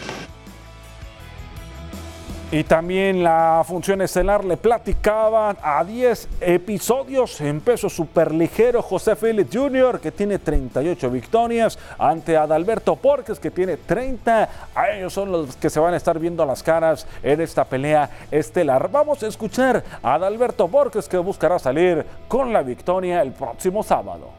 Y 2.50 2.64
también 2.64 3.22
la 3.22 3.62
función 3.66 4.00
estelar 4.00 4.42
le 4.42 4.56
platicaba 4.56 5.54
a 5.62 5.84
10 5.84 6.28
episodios 6.40 7.42
en 7.42 7.60
peso 7.60 7.90
superligero 7.90 8.80
José 8.80 9.16
Phillips 9.16 9.54
Jr., 9.54 10.00
que 10.00 10.10
tiene 10.10 10.38
38 10.38 11.10
victorias, 11.10 11.78
ante 11.98 12.38
Adalberto 12.38 12.96
Porques, 12.96 13.38
que 13.38 13.50
tiene 13.50 13.76
30. 13.76 14.48
A 14.74 14.90
ellos 14.92 15.12
son 15.12 15.30
los 15.30 15.56
que 15.56 15.68
se 15.68 15.78
van 15.78 15.92
a 15.92 15.98
estar 15.98 16.18
viendo 16.18 16.46
las 16.46 16.62
caras 16.62 17.06
en 17.22 17.42
esta 17.42 17.66
pelea 17.66 18.08
estelar. 18.30 18.90
Vamos 18.90 19.22
a 19.22 19.26
escuchar 19.26 19.84
a 20.02 20.14
Adalberto 20.14 20.68
Porques, 20.68 21.06
que 21.06 21.18
buscará 21.18 21.58
salir 21.58 22.06
con 22.28 22.50
la 22.50 22.62
victoria 22.62 23.20
el 23.20 23.32
próximo 23.32 23.82
sábado. 23.82 24.30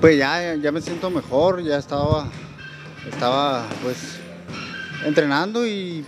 Pues 0.00 0.16
ya, 0.16 0.54
ya 0.54 0.70
me 0.70 0.80
siento 0.80 1.10
mejor, 1.10 1.60
ya 1.60 1.76
estaba, 1.76 2.28
estaba 3.08 3.64
pues 3.82 4.21
entrenando 5.04 5.66
y, 5.66 6.04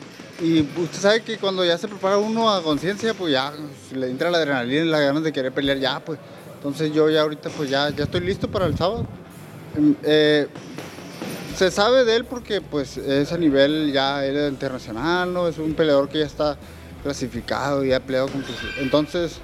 usted 0.77 0.99
sabe 0.99 1.23
que 1.23 1.39
cuando 1.39 1.65
ya 1.65 1.79
se 1.79 1.87
prepara 1.89 2.19
uno 2.19 2.51
a 2.51 2.63
conciencia, 2.63 3.15
pues 3.15 3.33
ya 3.33 3.53
le 3.93 4.11
entra 4.11 4.31
la 4.31 4.39
adrenalina 4.39 4.85
y 4.85 4.89
las 4.89 5.01
ganas 5.01 5.23
de 5.23 5.33
querer 5.33 5.53
pelear 5.53 5.79
ya, 5.79 6.01
pues. 6.01 6.19
Entonces 6.57 6.93
yo 6.93 7.09
ya 7.11 7.23
ahorita 7.23 7.51
pues 7.51 7.71
ya, 7.71 7.91
ya 7.91 8.05
estoy 8.05 8.21
listo 8.21 8.51
para 8.51 8.67
el 8.67 8.77
sábado. 8.77 9.07
Em, 9.77 9.95
eh, 10.03 10.49
se 11.57 11.71
sabe 11.71 12.05
de 12.05 12.17
él 12.17 12.25
porque 12.25 12.61
pues 12.61 12.97
es 12.97 13.33
a 13.33 13.39
nivel 13.39 13.93
ya 13.93 14.25
él 14.25 14.49
internacional, 14.51 15.33
¿no? 15.33 15.47
Es 15.47 15.59
un 15.59 15.75
peleador 15.75 16.09
que 16.09 16.19
ya 16.19 16.27
está 16.27 16.57
clasificado 17.03 17.85
y 17.85 17.93
ha 17.93 18.01
peleado 18.01 18.29
con 18.29 18.45
sus... 18.45 18.57
Entonces, 18.79 19.39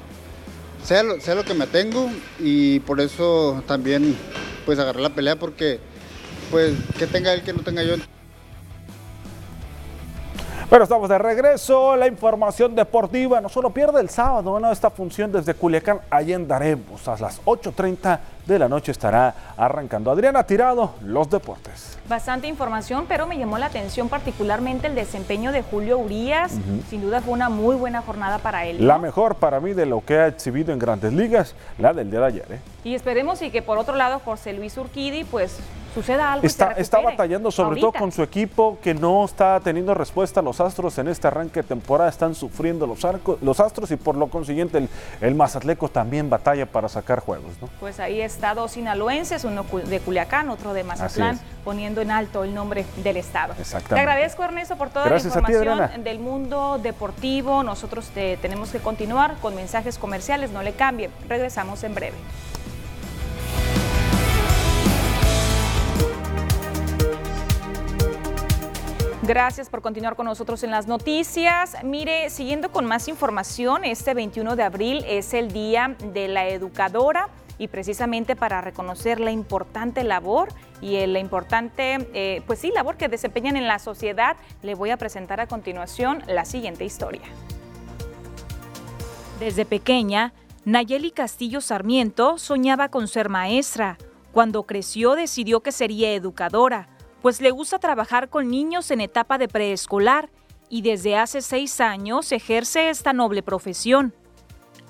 sé 0.83 1.03
lo, 1.03 1.21
sé 1.21 1.35
lo 1.35 1.45
que 1.45 1.55
me 1.55 1.67
tengo 1.67 2.11
y 2.39 2.81
por 2.81 3.01
eso 3.01 3.63
también 3.67 4.17
pues 4.65 4.79
agarré 4.79 5.03
la 5.03 5.11
pelea 5.11 5.37
porque 5.37 5.79
pues 6.51 6.73
que 6.99 7.07
tenga 7.07 7.33
él 7.33 7.43
que 7.43 7.53
no 7.53 7.61
tenga 7.61 7.83
yo. 7.83 7.97
Pero 10.71 10.85
estamos 10.85 11.09
de 11.09 11.19
regreso. 11.19 11.97
La 11.97 12.07
información 12.07 12.77
deportiva 12.77 13.41
no 13.41 13.49
solo 13.49 13.71
pierde 13.71 14.01
el 14.01 14.09
sábado, 14.09 14.53
bueno, 14.53 14.71
esta 14.71 14.89
función 14.89 15.33
desde 15.33 15.53
Culiacán, 15.53 15.99
allí 16.09 16.33
andaremos. 16.33 17.09
A 17.09 17.17
las 17.17 17.45
8.30 17.45 18.21
de 18.47 18.57
la 18.57 18.69
noche 18.69 18.93
estará 18.93 19.35
arrancando. 19.57 20.13
Adriana 20.13 20.45
Tirado, 20.45 20.95
los 21.03 21.29
deportes. 21.29 21.99
Bastante 22.09 22.47
información, 22.47 23.07
pero 23.09 23.27
me 23.27 23.37
llamó 23.37 23.59
la 23.59 23.67
atención 23.67 24.09
particularmente 24.09 24.87
el 24.87 24.95
desempeño 24.95 25.51
de 25.51 25.63
Julio 25.63 25.99
Urias. 25.99 26.53
Sin 26.89 27.03
duda 27.03 27.21
fue 27.21 27.33
una 27.33 27.49
muy 27.49 27.75
buena 27.75 28.01
jornada 28.03 28.39
para 28.39 28.65
él. 28.65 28.79
¿no? 28.79 28.87
La 28.87 28.99
mejor 28.99 29.35
para 29.35 29.59
mí 29.59 29.73
de 29.73 29.87
lo 29.87 30.05
que 30.05 30.19
ha 30.19 30.29
exhibido 30.29 30.73
en 30.73 30.79
grandes 30.79 31.13
ligas, 31.13 31.57
la 31.79 31.93
del 31.93 32.13
día 32.13 32.21
de 32.21 32.27
ayer. 32.27 32.47
¿eh? 32.49 32.61
Y 32.85 32.95
esperemos 32.95 33.43
y 33.43 33.51
que 33.51 33.61
por 33.61 33.77
otro 33.77 33.97
lado 33.97 34.21
José 34.25 34.53
Luis 34.53 34.77
Urquidi 34.79 35.25
pues 35.25 35.59
suceda 35.95 36.33
algo. 36.33 36.45
y 36.45 36.47
Está, 36.47 36.73
está 36.73 37.01
batallando 37.01 37.51
sobre 37.51 37.69
ahorita. 37.71 37.87
todo 37.89 37.93
con 37.99 38.13
su 38.13 38.23
equipo 38.23 38.79
que 38.83 38.95
no 38.95 39.25
está 39.25 39.61
teniendo 39.61 39.95
respuesta. 39.95 40.41
Los 40.43 40.61
Astros 40.61 40.97
en 40.99 41.09
este 41.09 41.27
arranque 41.29 41.63
de 41.63 41.69
temporada 41.69 42.09
están 42.11 42.35
sufriendo 42.35 42.87
los, 42.87 43.05
arcos, 43.05 43.39
los 43.43 43.61
Astros 43.61 43.91
y 43.91 43.97
por 43.97 44.17
lo 44.17 44.29
consiguiente 44.29 44.79
el, 44.79 44.89
el 45.21 45.35
Mazatleco 45.35 45.89
también 45.89 46.31
batalla 46.31 46.67
para 46.67 46.89
sacar 46.89 47.21
juegos. 47.21 47.53
¿no? 47.61 47.69
Pues 47.81 48.01
ahí 48.01 48.21
está 48.21 48.55
dos 48.55 48.73
sinaloenses, 48.73 49.45
uno 49.45 49.65
de 49.85 50.01
Culiacán, 50.01 50.51
otro 50.51 50.73
de 50.73 50.85
Mazatlán, 50.85 51.39
poniendo 51.65 52.01
en 52.01 52.11
alto 52.11 52.45
el 52.45 52.55
nombre 52.55 52.85
del 53.03 53.17
estado. 53.17 53.55
Exactamente. 53.59 53.95
Te 53.95 54.01
agradezco 54.01 54.45
Ernesto 54.45 54.77
por 54.77 54.91
toda 54.91 55.07
Gracias 55.07 55.35
la 55.35 55.41
información 55.41 56.05
del 56.05 56.19
mundo 56.19 56.79
deportivo. 56.83 57.63
Nosotros 57.63 58.07
te- 58.15 58.37
tenemos 58.39 58.71
que 58.71 58.79
continuar 58.79 59.35
con 59.43 59.55
mensajes 59.55 59.99
comerciales, 59.99 60.51
no 60.51 60.63
le 60.63 60.73
cambien. 60.73 61.11
Regresamos 61.29 61.83
en 61.85 61.95
breve. 61.95 62.17
Gracias 69.23 69.69
por 69.69 69.83
continuar 69.83 70.17
con 70.17 70.25
nosotros 70.25 70.63
en 70.63 70.71
las 70.71 70.87
noticias. 70.87 71.77
Mire, 71.85 72.31
siguiendo 72.31 72.73
con 72.73 72.87
más 72.87 73.07
información, 73.07 73.85
este 73.85 74.15
21 74.15 74.57
de 74.57 74.63
abril 74.63 75.05
es 75.07 75.35
el 75.35 75.53
Día 75.53 75.95
de 76.15 76.27
la 76.27 76.49
Educadora 76.49 77.29
y 77.59 77.69
precisamente 77.69 78.35
para 78.35 78.63
reconocer 78.63 79.21
la 79.21 79.31
importante 79.31 80.05
labor 80.05 80.49
y 80.81 81.07
la 81.07 81.19
importante, 81.19 82.09
eh, 82.15 82.43
pues 82.47 82.61
sí, 82.61 82.73
labor 82.75 82.97
que 82.97 83.09
desempeñan 83.09 83.59
en 83.59 83.69
la 83.69 83.79
sociedad, 83.79 84.39
le 84.63 84.75
voy 84.75 84.89
a 84.89 84.97
presentar 84.97 85.39
a 85.39 85.47
continuación 85.47 86.23
la 86.27 86.47
siguiente 86.47 86.87
historia. 86.87 87.21
Desde 89.39 89.67
pequeña, 89.67 90.33
Nayeli 90.65 91.11
Castillo 91.11 91.61
Sarmiento 91.61 92.39
soñaba 92.39 92.89
con 92.89 93.07
ser 93.07 93.29
maestra. 93.29 93.99
Cuando 94.33 94.63
creció 94.63 95.15
decidió 95.15 95.61
que 95.61 95.73
sería 95.73 96.15
educadora, 96.15 96.89
pues 97.23 97.41
le 97.41 97.51
gusta 97.51 97.79
trabajar 97.79 98.29
con 98.29 98.49
niños 98.49 98.91
en 98.91 99.01
etapa 99.01 99.39
de 99.39 99.49
preescolar 99.49 100.31
y 100.69 100.83
desde 100.83 101.17
hace 101.17 101.43
seis 101.43 101.81
años 101.81 102.33
ejerce 102.33 102.91
esta 102.91 103.13
noble 103.13 103.43
profesión. 103.43 104.15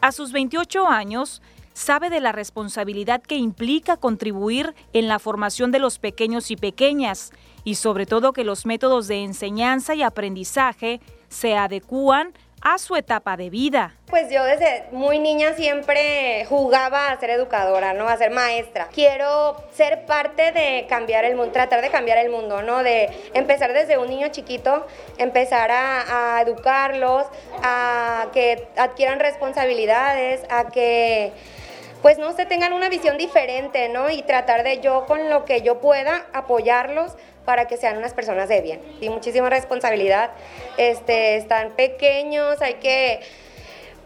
A 0.01 0.12
sus 0.12 0.33
28 0.33 0.87
años, 0.87 1.43
sabe 1.75 2.11
de 2.11 2.21
la 2.21 2.33
responsabilidad 2.33 3.23
que 3.23 3.37
implica 3.37 3.97
contribuir 3.97 4.75
en 4.93 5.09
la 5.09 5.19
formación 5.19 5.71
de 5.71 5.79
los 5.79 5.99
pequeños 5.99 6.51
y 6.51 6.57
pequeñas 6.57 7.33
y 7.64 7.77
sobre 7.77 8.07
todo 8.07 8.33
que 8.33 8.45
los 8.45 8.66
métodos 8.66 9.09
de 9.09 9.23
enseñanza 9.23 9.95
y 9.95 10.03
aprendizaje 10.03 11.01
se 11.29 11.57
adecúan 11.57 12.33
a 12.61 12.79
su 12.79 12.96
etapa 12.96 13.37
de 13.37 13.51
vida. 13.51 13.94
Pues 14.07 14.31
yo 14.31 14.44
desde 14.44 14.85
muy 14.92 15.18
niña 15.18 15.55
siempre 15.55 16.44
jugaba 16.46 17.11
a 17.11 17.20
ser 17.20 17.31
educadora, 17.31 17.92
¿no? 17.92 18.09
A 18.09 18.16
ser 18.16 18.31
maestra. 18.31 18.88
Quiero 18.92 19.57
ser 19.73 20.05
parte 20.05 20.53
de 20.53 20.87
cambiar 20.88 21.25
el 21.25 21.37
mundo, 21.37 21.53
tratar 21.53 21.81
de 21.81 21.90
cambiar 21.90 22.18
el 22.18 22.31
mundo, 22.31 22.62
¿no? 22.62 22.83
De 22.83 23.09
empezar 23.35 23.73
desde 23.73 23.99
un 23.99 24.09
niño 24.09 24.29
chiquito, 24.29 24.87
empezar 25.18 25.70
a, 25.70 26.37
a 26.37 26.42
educarlos, 26.42 27.27
a 27.62 28.27
que 28.33 28.68
adquieran 28.77 29.20
responsabilidades, 29.20 30.42
a 30.51 30.68
que 30.68 31.33
pues 32.02 32.18
no 32.18 32.32
sé, 32.32 32.46
tengan 32.46 32.72
una 32.72 32.88
visión 32.88 33.18
diferente, 33.18 33.88
¿no? 33.88 34.10
Y 34.10 34.22
tratar 34.22 34.62
de 34.62 34.80
yo 34.80 35.06
con 35.06 35.28
lo 35.30 35.44
que 35.44 35.62
yo 35.62 35.80
pueda 35.80 36.26
apoyarlos 36.32 37.12
para 37.44 37.66
que 37.66 37.76
sean 37.76 37.98
unas 37.98 38.14
personas 38.14 38.48
de 38.48 38.60
bien. 38.60 38.80
Y 39.00 39.08
muchísima 39.08 39.50
responsabilidad. 39.50 40.30
Este, 40.76 41.36
están 41.36 41.70
pequeños, 41.72 42.62
hay 42.62 42.74
que 42.74 43.20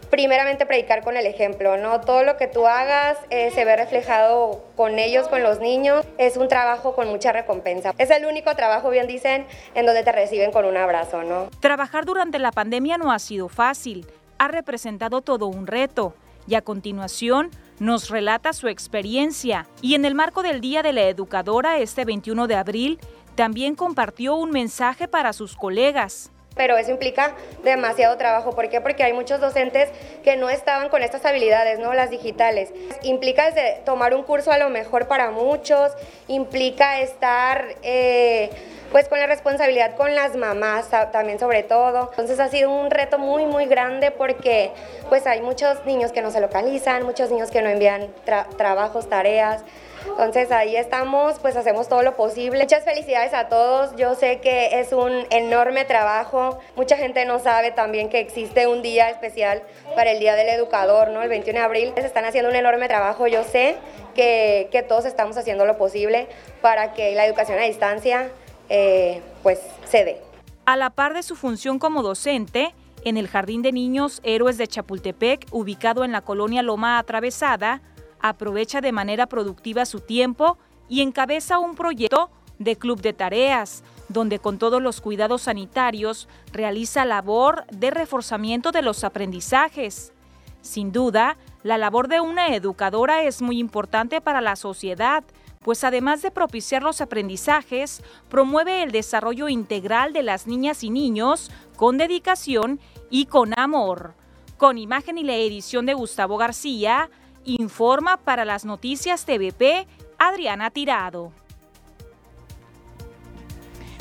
primeramente 0.09 0.65
predicar 0.65 1.03
con 1.03 1.17
el 1.17 1.25
ejemplo, 1.25 1.77
¿no? 1.77 2.01
Todo 2.01 2.23
lo 2.23 2.37
que 2.37 2.47
tú 2.47 2.67
hagas 2.67 3.17
eh, 3.29 3.51
se 3.51 3.65
ve 3.65 3.75
reflejado 3.75 4.63
con 4.75 4.99
ellos, 4.99 5.27
con 5.27 5.43
los 5.43 5.59
niños. 5.59 6.05
Es 6.17 6.37
un 6.37 6.47
trabajo 6.47 6.95
con 6.95 7.07
mucha 7.07 7.31
recompensa. 7.31 7.93
Es 7.97 8.09
el 8.11 8.25
único 8.25 8.55
trabajo, 8.55 8.89
bien 8.89 9.07
dicen, 9.07 9.45
en 9.73 9.85
donde 9.85 10.03
te 10.03 10.11
reciben 10.11 10.51
con 10.51 10.65
un 10.65 10.77
abrazo, 10.77 11.23
¿no? 11.23 11.49
Trabajar 11.59 12.05
durante 12.05 12.39
la 12.39 12.51
pandemia 12.51 12.97
no 12.97 13.11
ha 13.11 13.19
sido 13.19 13.49
fácil, 13.49 14.05
ha 14.37 14.47
representado 14.47 15.21
todo 15.21 15.47
un 15.47 15.67
reto 15.67 16.13
y 16.47 16.55
a 16.55 16.61
continuación 16.61 17.51
nos 17.79 18.09
relata 18.09 18.53
su 18.53 18.67
experiencia 18.67 19.67
y 19.81 19.95
en 19.95 20.05
el 20.05 20.15
marco 20.15 20.43
del 20.43 20.61
Día 20.61 20.83
de 20.83 20.93
la 20.93 21.03
Educadora 21.03 21.79
este 21.79 22.05
21 22.05 22.47
de 22.47 22.55
abril 22.55 22.99
también 23.35 23.75
compartió 23.75 24.35
un 24.35 24.51
mensaje 24.51 25.07
para 25.07 25.33
sus 25.33 25.55
colegas. 25.55 26.31
Pero 26.55 26.77
eso 26.77 26.89
implica 26.91 27.33
demasiado 27.63 28.17
trabajo. 28.17 28.51
¿Por 28.55 28.69
qué? 28.69 28.79
Porque 28.79 29.03
hay 29.03 29.11
muchos 29.13 29.41
docentes 29.41 29.89
que 30.23 30.37
no 30.37 30.49
estaban 30.49 30.87
con 30.89 31.03
estas 31.03 31.25
habilidades, 31.25 31.79
¿no? 31.79 31.93
Las 31.93 32.09
digitales. 32.09 32.69
Implica 33.03 33.53
tomar 33.83 34.13
un 34.13 34.23
curso 34.23 34.51
a 34.51 34.57
lo 34.57 34.69
mejor 34.69 35.07
para 35.07 35.31
muchos, 35.31 35.91
implica 36.27 36.99
estar 37.01 37.65
eh, 37.83 38.49
pues 38.91 39.09
con 39.09 39.19
la 39.19 39.27
responsabilidad 39.27 39.95
con 39.95 40.15
las 40.15 40.35
mamás 40.37 40.89
ta- 40.89 41.11
también 41.11 41.39
sobre 41.39 41.63
todo. 41.63 42.07
Entonces 42.11 42.39
ha 42.39 42.47
sido 42.47 42.71
un 42.71 42.89
reto 42.89 43.17
muy 43.19 43.45
muy 43.45 43.65
grande 43.65 44.11
porque 44.11 44.71
pues 45.09 45.27
hay 45.27 45.41
muchos 45.41 45.85
niños 45.85 46.13
que 46.13 46.21
no 46.21 46.31
se 46.31 46.39
localizan, 46.39 47.03
muchos 47.03 47.31
niños 47.31 47.51
que 47.51 47.61
no 47.61 47.69
envían 47.69 48.07
tra- 48.25 48.47
trabajos, 48.55 49.09
tareas. 49.09 49.63
Entonces 50.07 50.51
ahí 50.51 50.75
estamos, 50.75 51.39
pues 51.39 51.55
hacemos 51.55 51.89
todo 51.89 52.01
lo 52.01 52.15
posible. 52.15 52.61
Muchas 52.61 52.83
felicidades 52.83 53.33
a 53.33 53.49
todos. 53.49 53.95
Yo 53.95 54.15
sé 54.15 54.39
que 54.39 54.79
es 54.79 54.93
un 54.93 55.25
enorme 55.29 55.85
trabajo. 55.85 56.59
Mucha 56.75 56.97
gente 56.97 57.25
no 57.25 57.39
sabe 57.39 57.71
también 57.71 58.09
que 58.09 58.19
existe 58.19 58.67
un 58.67 58.81
día 58.81 59.09
especial 59.09 59.63
para 59.95 60.11
el 60.11 60.19
Día 60.19 60.35
del 60.35 60.49
Educador, 60.49 61.09
¿no? 61.09 61.21
El 61.21 61.29
21 61.29 61.59
de 61.59 61.65
abril. 61.65 61.93
Se 61.95 62.05
están 62.05 62.25
haciendo 62.25 62.49
un 62.49 62.55
enorme 62.55 62.87
trabajo. 62.87 63.27
Yo 63.27 63.43
sé 63.43 63.75
que, 64.13 64.69
que 64.71 64.83
todos 64.83 65.05
estamos 65.05 65.37
haciendo 65.37 65.65
lo 65.65 65.77
posible 65.77 66.27
para 66.61 66.93
que 66.93 67.13
la 67.15 67.25
educación 67.25 67.59
a 67.59 67.63
distancia, 67.63 68.29
eh, 68.69 69.21
pues, 69.43 69.59
se 69.85 70.05
dé. 70.05 70.21
A 70.65 70.77
la 70.77 70.89
par 70.89 71.13
de 71.13 71.23
su 71.23 71.35
función 71.35 71.77
como 71.77 72.01
docente, 72.01 72.73
en 73.03 73.17
el 73.17 73.27
Jardín 73.27 73.61
de 73.61 73.71
Niños 73.71 74.19
Héroes 74.23 74.57
de 74.57 74.67
Chapultepec, 74.67 75.45
ubicado 75.51 76.03
en 76.03 76.11
la 76.11 76.21
colonia 76.21 76.63
Loma 76.63 76.97
Atravesada, 76.97 77.81
aprovecha 78.29 78.81
de 78.81 78.91
manera 78.91 79.27
productiva 79.27 79.85
su 79.85 79.99
tiempo 79.99 80.57
y 80.89 81.01
encabeza 81.01 81.59
un 81.59 81.75
proyecto 81.75 82.29
de 82.59 82.75
club 82.75 83.01
de 83.01 83.13
tareas, 83.13 83.83
donde 84.09 84.39
con 84.39 84.57
todos 84.57 84.81
los 84.81 85.01
cuidados 85.01 85.43
sanitarios 85.43 86.27
realiza 86.51 87.05
labor 87.05 87.65
de 87.71 87.91
reforzamiento 87.91 88.71
de 88.71 88.81
los 88.81 89.03
aprendizajes. 89.03 90.13
Sin 90.61 90.91
duda, 90.91 91.37
la 91.63 91.77
labor 91.77 92.07
de 92.07 92.21
una 92.21 92.55
educadora 92.55 93.23
es 93.23 93.41
muy 93.41 93.59
importante 93.59 94.21
para 94.21 94.41
la 94.41 94.55
sociedad, 94.55 95.23
pues 95.61 95.83
además 95.83 96.21
de 96.21 96.31
propiciar 96.31 96.83
los 96.83 97.01
aprendizajes, 97.01 98.03
promueve 98.29 98.83
el 98.83 98.91
desarrollo 98.91 99.49
integral 99.49 100.13
de 100.13 100.23
las 100.23 100.47
niñas 100.47 100.83
y 100.83 100.89
niños 100.89 101.51
con 101.75 101.97
dedicación 101.97 102.79
y 103.09 103.25
con 103.25 103.57
amor. 103.57 104.13
Con 104.57 104.77
imagen 104.77 105.17
y 105.17 105.23
la 105.23 105.35
edición 105.35 105.85
de 105.85 105.93
Gustavo 105.93 106.37
García, 106.37 107.09
informa 107.45 108.17
para 108.17 108.45
las 108.45 108.65
noticias 108.65 109.25
TVP 109.25 109.87
Adriana 110.17 110.71
Tirado. 110.71 111.31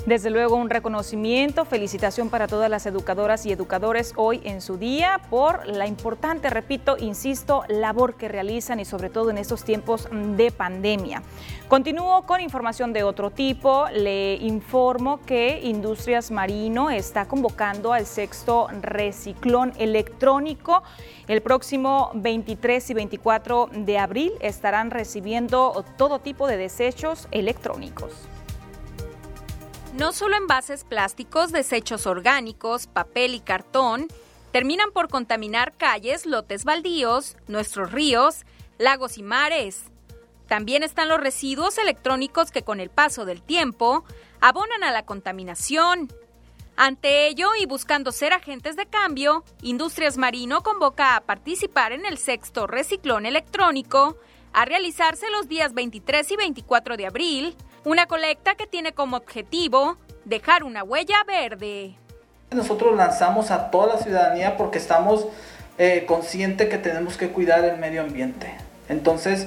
Desde 0.07 0.29
luego 0.29 0.57
un 0.57 0.69
reconocimiento, 0.69 1.65
felicitación 1.65 2.29
para 2.29 2.47
todas 2.47 2.69
las 2.69 2.85
educadoras 2.85 3.47
y 3.47 3.53
educadores 3.53 4.13
hoy 4.17 4.43
en 4.45 4.61
su 4.61 4.77
día 4.77 5.19
por 5.31 5.67
la 5.67 5.87
importante, 5.87 6.51
repito, 6.51 6.99
insisto, 6.99 7.65
labor 7.69 8.17
que 8.17 8.29
realizan 8.29 8.81
y 8.81 8.85
sobre 8.85 9.09
todo 9.09 9.31
en 9.31 9.39
estos 9.39 9.65
tiempos 9.65 10.07
de 10.13 10.51
pandemia. 10.51 11.23
Continúo 11.69 12.27
con 12.27 12.43
información 12.43 12.93
de 12.93 13.03
otro 13.03 13.31
tipo. 13.31 13.87
Le 13.95 14.35
informo 14.35 15.21
que 15.25 15.61
Industrias 15.63 16.31
Marino 16.31 16.91
está 16.91 17.25
convocando 17.25 17.95
al 17.95 18.05
sexto 18.05 18.69
reciclón 18.83 19.73
electrónico. 19.79 20.83
El 21.29 21.41
próximo 21.41 22.11
23 22.13 22.91
y 22.91 22.95
24 22.95 23.71
de 23.73 23.99
abril 23.99 24.33
estarán 24.41 24.91
recibiendo 24.91 25.83
todo 25.97 26.19
tipo 26.19 26.47
de 26.47 26.59
desechos 26.59 27.27
electrónicos. 27.31 28.29
No 29.97 30.13
solo 30.13 30.37
envases 30.37 30.83
plásticos, 30.83 31.53
desechos 31.53 32.09
orgánicos, 32.09 32.89
papel 32.89 33.33
y 33.33 33.39
cartón 33.39 34.09
terminan 34.51 34.91
por 34.91 35.09
contaminar 35.09 35.73
calles, 35.77 36.27
lotes 36.27 36.65
baldíos, 36.65 37.37
nuestros 37.47 37.93
ríos, 37.93 38.45
lagos 38.77 39.19
y 39.19 39.23
mares. 39.23 39.85
También 40.49 40.83
están 40.83 41.09
los 41.09 41.21
residuos 41.21 41.79
electrónicos 41.79 42.51
que 42.51 42.63
con 42.63 42.81
el 42.81 42.91
paso 42.91 43.25
del 43.25 43.41
tiempo 43.41 44.05
abonan 44.41 44.83
a 44.83 44.91
la 44.91 45.07
contaminación. 45.07 46.13
Ante 46.75 47.29
ello 47.29 47.51
y 47.57 47.67
buscando 47.67 48.11
ser 48.11 48.33
agentes 48.33 48.75
de 48.75 48.87
cambio, 48.87 49.45
Industrias 49.63 50.19
Marino 50.19 50.65
convoca 50.65 51.15
a 51.15 51.21
participar 51.21 51.93
en 51.93 52.05
el 52.05 52.19
sexto 52.19 52.67
reciclón 52.67 53.27
electrónico 53.27 54.19
a 54.53 54.65
realizarse 54.65 55.31
los 55.31 55.47
días 55.47 55.73
23 55.73 56.33
y 56.33 56.37
24 56.37 56.97
de 56.97 57.07
abril 57.07 57.57
una 57.85 58.07
colecta 58.07 58.55
que 58.55 58.67
tiene 58.67 58.93
como 58.93 59.17
objetivo 59.17 59.97
dejar 60.25 60.65
una 60.65 60.83
huella 60.83 61.17
verde. 61.27 61.95
Nosotros 62.51 62.97
lanzamos 62.97 63.51
a 63.51 63.71
toda 63.71 63.95
la 63.95 63.99
ciudadanía 63.99 64.57
porque 64.57 64.79
estamos 64.79 65.27
eh, 65.79 66.05
conscientes 66.07 66.69
que 66.69 66.79
tenemos 66.79 67.17
que 67.17 67.29
cuidar 67.29 67.65
el 67.65 67.79
medio 67.79 68.03
ambiente. 68.03 68.55
Entonces, 68.89 69.47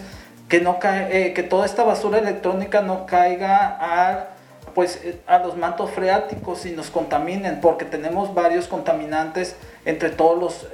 que, 0.49 0.61
no 0.61 0.79
cae, 0.79 1.27
eh, 1.27 1.33
que 1.33 1.43
toda 1.43 1.65
esta 1.65 1.83
basura 1.83 2.19
electrónica 2.19 2.81
no 2.81 3.05
caiga 3.05 3.77
a, 3.79 4.27
pues, 4.75 5.01
eh, 5.03 5.19
a 5.25 5.39
los 5.39 5.57
mantos 5.57 5.89
freáticos 5.91 6.65
y 6.65 6.71
nos 6.71 6.91
contaminen, 6.91 7.59
porque 7.59 7.85
tenemos 7.85 8.33
varios 8.33 8.67
contaminantes 8.67 9.55
entre 9.85 10.09
todos 10.09 10.37
los, 10.37 10.67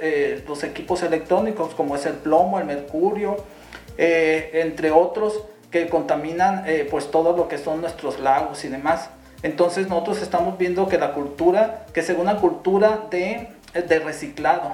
los 0.48 0.64
equipos 0.64 1.04
electrónicos, 1.04 1.76
como 1.76 1.96
es 1.96 2.06
el 2.08 2.14
plomo, 2.14 2.58
el 2.58 2.66
mercurio, 2.66 3.38
entre 3.96 4.90
otros 4.90 5.44
que 5.74 5.90
contaminan 5.90 6.66
eh, 6.68 6.88
pues 6.90 7.10
todo 7.10 7.36
lo 7.36 7.48
que 7.48 7.58
son 7.58 7.82
nuestros 7.82 8.20
lagos 8.20 8.64
y 8.64 8.68
demás. 8.68 9.10
Entonces 9.42 9.90
nosotros 9.90 10.22
estamos 10.22 10.60
viendo 10.60 10.88
que 10.88 11.00
la 11.00 11.14
cultura, 11.14 11.88
que 11.92 12.02
es 12.02 12.10
una 12.12 12.38
cultura 12.38 13.08
de, 13.10 13.50
de 13.74 14.00
reciclado. 14.00 14.72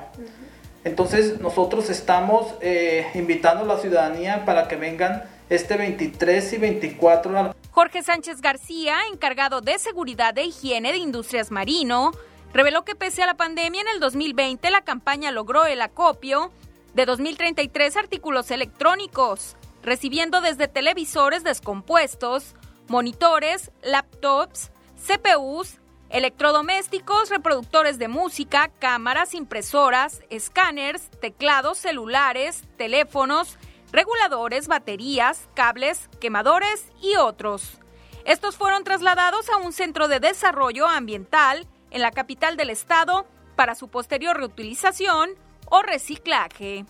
Entonces 0.83 1.39
nosotros 1.39 1.89
estamos 1.89 2.53
eh, 2.59 3.07
invitando 3.13 3.63
a 3.63 3.75
la 3.75 3.77
ciudadanía 3.79 4.43
para 4.43 4.67
que 4.67 4.75
vengan 4.75 5.23
este 5.49 5.77
23 5.77 6.53
y 6.53 6.57
24. 6.57 7.55
Jorge 7.71 8.03
Sánchez 8.03 8.41
García, 8.41 8.97
encargado 9.09 9.61
de 9.61 9.79
seguridad 9.79 10.37
e 10.37 10.43
higiene 10.43 10.91
de 10.91 10.97
Industrias 10.97 11.49
Marino, 11.49 12.11
reveló 12.53 12.83
que 12.83 12.95
pese 12.95 13.23
a 13.23 13.25
la 13.25 13.35
pandemia 13.35 13.81
en 13.81 13.87
el 13.87 14.01
2020 14.01 14.69
la 14.69 14.81
campaña 14.81 15.31
logró 15.31 15.65
el 15.65 15.81
acopio 15.81 16.51
de 16.93 17.07
2.033 17.07 17.95
artículos 17.95 18.51
electrónicos 18.51 19.55
recibiendo 19.89 20.39
desde 20.39 20.67
televisores 20.67 21.43
descompuestos, 21.43 22.53
monitores, 22.89 23.71
laptops, 23.81 24.69
CPUs, 25.03 25.79
electrodomésticos, 26.11 27.31
reproductores 27.31 27.97
de 27.97 28.07
música, 28.07 28.69
cámaras, 28.77 29.33
impresoras, 29.33 30.21
escáneres, 30.29 31.09
teclados 31.21 31.79
celulares, 31.79 32.65
teléfonos, 32.77 33.57
reguladores, 33.91 34.67
baterías, 34.67 35.49
cables, 35.55 36.07
quemadores 36.21 36.85
y 37.01 37.15
otros. 37.15 37.79
Estos 38.25 38.57
fueron 38.57 38.83
trasladados 38.83 39.49
a 39.49 39.57
un 39.57 39.73
centro 39.73 40.07
de 40.07 40.19
desarrollo 40.19 40.85
ambiental 40.85 41.65
en 41.89 42.03
la 42.03 42.11
capital 42.11 42.57
del 42.57 42.69
estado 42.69 43.25
para 43.55 43.73
su 43.73 43.87
posterior 43.87 44.37
reutilización 44.37 45.31
o 45.65 45.81
reciclaje 45.81 46.85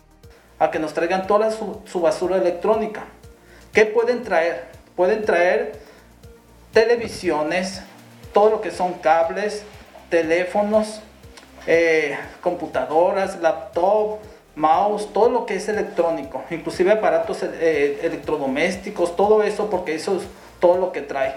a 0.60 0.70
que 0.70 0.78
nos 0.78 0.94
traigan 0.94 1.26
toda 1.26 1.50
su, 1.50 2.00
basura 2.00 2.36
electrónica. 2.36 3.04
¿Qué 3.72 3.86
pueden 3.86 4.22
traer? 4.22 4.66
Pueden 4.94 5.24
traer 5.24 5.72
televisiones, 6.72 7.82
todo 8.34 8.50
lo 8.50 8.60
que 8.60 8.70
son 8.70 8.92
cables, 8.94 9.64
teléfonos, 10.10 11.00
eh, 11.66 12.16
computadoras, 12.42 13.40
laptop, 13.40 14.18
mouse, 14.54 15.10
todo 15.12 15.30
lo 15.30 15.46
que 15.46 15.56
es 15.56 15.68
electrónico, 15.68 16.44
inclusive 16.50 16.92
aparatos 16.92 17.42
eh, 17.42 17.98
electrodomésticos, 18.02 19.16
todo 19.16 19.42
eso 19.42 19.70
porque 19.70 19.94
eso 19.94 20.16
es 20.16 20.24
todo 20.60 20.76
lo 20.76 20.92
que 20.92 21.00
trae 21.00 21.36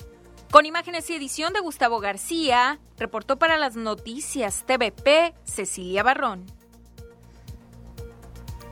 Con 0.52 0.66
imágenes 0.66 1.10
y 1.10 1.14
edición 1.14 1.52
de 1.52 1.60
Gustavo 1.60 2.00
García, 2.00 2.80
reportó 2.98 3.38
para 3.38 3.58
las 3.58 3.76
noticias 3.76 4.64
TVP 4.66 5.34
Cecilia 5.44 6.04
Barrón. 6.04 6.46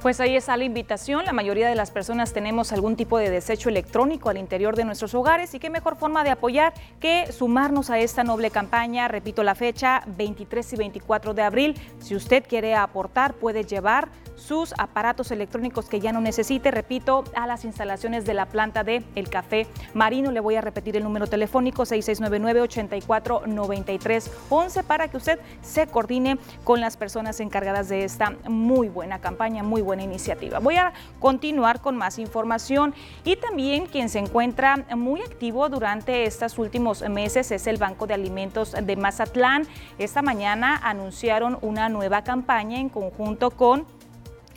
Pues 0.01 0.21
ahí 0.21 0.37
está 0.37 0.55
la 0.55 0.63
invitación. 0.63 1.25
La 1.25 1.33
mayoría 1.33 1.67
de 1.67 1.75
las 1.75 1.91
personas 1.91 2.31
tenemos 2.31 2.71
algún 2.71 2.95
tipo 2.95 3.17
de 3.17 3.29
desecho 3.29 3.69
electrónico 3.69 4.29
al 4.29 4.37
interior 4.37 4.77
de 4.77 4.85
nuestros 4.85 5.13
hogares 5.15 5.53
y 5.53 5.59
qué 5.59 5.69
mejor 5.69 5.97
forma 5.97 6.23
de 6.23 6.29
apoyar 6.29 6.73
que 7.01 7.29
sumarnos 7.33 7.89
a 7.89 7.99
esta 7.99 8.23
noble 8.23 8.51
campaña. 8.51 9.09
Repito 9.09 9.43
la 9.43 9.55
fecha, 9.55 10.03
23 10.05 10.73
y 10.73 10.75
24 10.77 11.33
de 11.33 11.41
abril. 11.41 11.81
Si 11.99 12.15
usted 12.15 12.45
quiere 12.47 12.73
aportar, 12.75 13.33
puede 13.33 13.65
llevar 13.65 14.09
sus 14.35 14.73
aparatos 14.77 15.31
electrónicos 15.31 15.89
que 15.89 15.99
ya 15.99 16.11
no 16.11 16.21
necesite, 16.21 16.69
repito, 16.71 17.23
a 17.35 17.45
las 17.47 17.65
instalaciones 17.65 18.25
de 18.25 18.33
la 18.33 18.47
planta 18.47 18.83
de 18.83 19.03
El 19.15 19.29
Café 19.29 19.67
Marino. 19.93 20.31
Le 20.31 20.39
voy 20.39 20.55
a 20.55 20.61
repetir 20.61 20.97
el 20.97 21.03
número 21.03 21.27
telefónico 21.27 21.83
6699-849311 21.83 24.83
para 24.83 25.07
que 25.07 25.17
usted 25.17 25.39
se 25.61 25.85
coordine 25.87 26.39
con 26.63 26.81
las 26.81 26.97
personas 26.97 27.39
encargadas 27.39 27.89
de 27.89 28.03
esta 28.03 28.33
muy 28.47 28.89
buena 28.89 29.19
campaña, 29.19 29.63
muy 29.63 29.81
buena 29.81 30.03
iniciativa. 30.03 30.59
Voy 30.59 30.75
a 30.75 30.93
continuar 31.19 31.81
con 31.81 31.97
más 31.97 32.19
información 32.19 32.93
y 33.23 33.37
también 33.37 33.87
quien 33.87 34.09
se 34.09 34.19
encuentra 34.19 34.85
muy 34.95 35.21
activo 35.21 35.67
durante 35.69 36.25
estos 36.25 36.59
últimos 36.59 37.01
meses 37.09 37.51
es 37.51 37.67
el 37.67 37.77
Banco 37.77 38.07
de 38.07 38.13
Alimentos 38.13 38.75
de 38.81 38.95
Mazatlán. 38.95 39.67
Esta 39.97 40.21
mañana 40.21 40.79
anunciaron 40.83 41.57
una 41.61 41.89
nueva 41.89 42.23
campaña 42.23 42.79
en 42.79 42.87
conjunto 42.89 43.51
con 43.51 43.85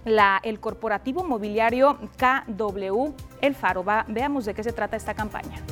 la, 0.04 0.40
el 0.42 0.61
corporativo 0.61 1.24
mobiliario 1.24 1.98
KW 2.16 3.12
El 3.40 3.54
Faro. 3.54 3.84
Veamos 4.08 4.44
de 4.44 4.54
qué 4.54 4.62
se 4.62 4.72
trata 4.72 4.96
esta 4.96 5.14
campaña. 5.14 5.62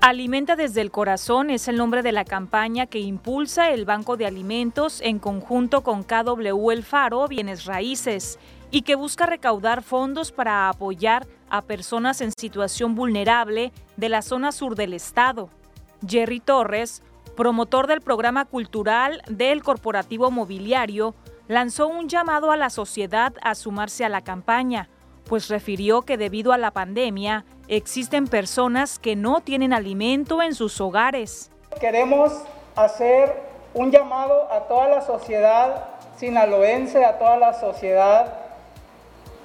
Alimenta 0.00 0.54
desde 0.54 0.82
el 0.82 0.92
corazón 0.92 1.50
es 1.50 1.66
el 1.66 1.76
nombre 1.76 2.02
de 2.02 2.12
la 2.12 2.24
campaña 2.24 2.86
que 2.86 3.00
impulsa 3.00 3.70
el 3.70 3.84
Banco 3.84 4.16
de 4.16 4.26
Alimentos 4.26 5.00
en 5.00 5.18
conjunto 5.18 5.82
con 5.82 6.04
KW 6.04 6.70
El 6.70 6.84
Faro 6.84 7.26
Bienes 7.26 7.64
Raíces 7.64 8.38
y 8.70 8.82
que 8.82 8.94
busca 8.94 9.26
recaudar 9.26 9.82
fondos 9.82 10.30
para 10.30 10.68
apoyar 10.68 11.26
a 11.50 11.62
personas 11.62 12.20
en 12.20 12.30
situación 12.38 12.94
vulnerable 12.94 13.72
de 13.96 14.08
la 14.08 14.22
zona 14.22 14.52
sur 14.52 14.76
del 14.76 14.94
estado. 14.94 15.50
Jerry 16.06 16.38
Torres, 16.38 17.02
promotor 17.36 17.86
del 17.86 18.00
programa 18.00 18.44
cultural 18.44 19.22
del 19.28 19.64
corporativo 19.64 20.30
mobiliario, 20.30 21.14
lanzó 21.48 21.88
un 21.88 22.08
llamado 22.08 22.50
a 22.50 22.56
la 22.56 22.70
sociedad 22.70 23.32
a 23.42 23.54
sumarse 23.54 24.04
a 24.04 24.08
la 24.08 24.22
campaña, 24.22 24.88
pues 25.24 25.48
refirió 25.48 26.02
que 26.02 26.16
debido 26.16 26.52
a 26.52 26.58
la 26.58 26.70
pandemia 26.70 27.44
existen 27.68 28.26
personas 28.26 28.98
que 28.98 29.16
no 29.16 29.40
tienen 29.40 29.72
alimento 29.72 30.42
en 30.42 30.54
sus 30.54 30.80
hogares. 30.80 31.50
Queremos 31.80 32.32
hacer 32.76 33.42
un 33.74 33.90
llamado 33.90 34.50
a 34.52 34.60
toda 34.68 34.88
la 34.88 35.02
sociedad 35.02 35.88
sinaloense, 36.16 37.04
a 37.04 37.18
toda 37.18 37.36
la 37.36 37.54
sociedad, 37.54 38.32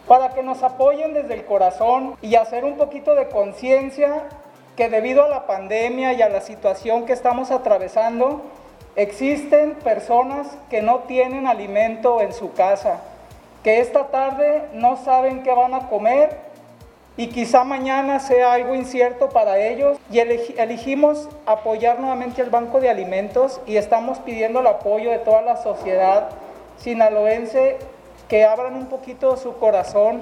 para 0.08 0.34
que 0.34 0.44
nos 0.44 0.64
apoyen 0.64 1.14
desde 1.14 1.34
el 1.34 1.46
corazón 1.46 2.16
y 2.22 2.36
hacer 2.36 2.64
un 2.64 2.78
poquito 2.78 3.14
de 3.16 3.28
conciencia 3.30 4.30
que 4.76 4.90
debido 4.90 5.24
a 5.24 5.30
la 5.30 5.46
pandemia 5.48 6.14
y 6.14 6.22
a 6.22 6.30
la 6.30 6.42
situación 6.42 7.06
que 7.06 7.14
estamos 7.14 7.52
atravesando, 7.52 8.42
existen 8.96 9.76
personas 9.76 10.48
que 10.70 10.82
no 10.82 11.00
tienen 11.00 11.48
alimento 11.48 12.22
en 12.22 12.34
su 12.34 12.54
casa, 12.54 13.02
que 13.64 13.80
esta 13.80 14.08
tarde 14.08 14.64
no 14.74 14.98
saben 14.98 15.44
qué 15.44 15.54
van 15.54 15.74
a 15.74 15.88
comer 15.90 16.52
y 17.18 17.28
quizá 17.28 17.64
mañana 17.64 18.20
sea 18.20 18.54
algo 18.54 18.74
incierto 18.74 19.30
para 19.30 19.60
ellos 19.60 19.98
y 20.10 20.20
elegimos 20.20 21.30
apoyar 21.46 22.00
nuevamente 22.00 22.42
al 22.42 22.50
Banco 22.50 22.80
de 22.80 22.90
Alimentos 22.90 23.62
y 23.68 23.76
estamos 23.76 24.20
pidiendo 24.20 24.62
el 24.62 24.68
apoyo 24.68 25.12
de 25.12 25.20
toda 25.20 25.42
la 25.42 25.58
sociedad 25.58 26.30
sinaloense 26.78 27.78
que 28.28 28.46
abran 28.46 28.76
un 28.76 28.86
poquito 28.88 29.36
su 29.38 29.58
corazón. 29.58 30.22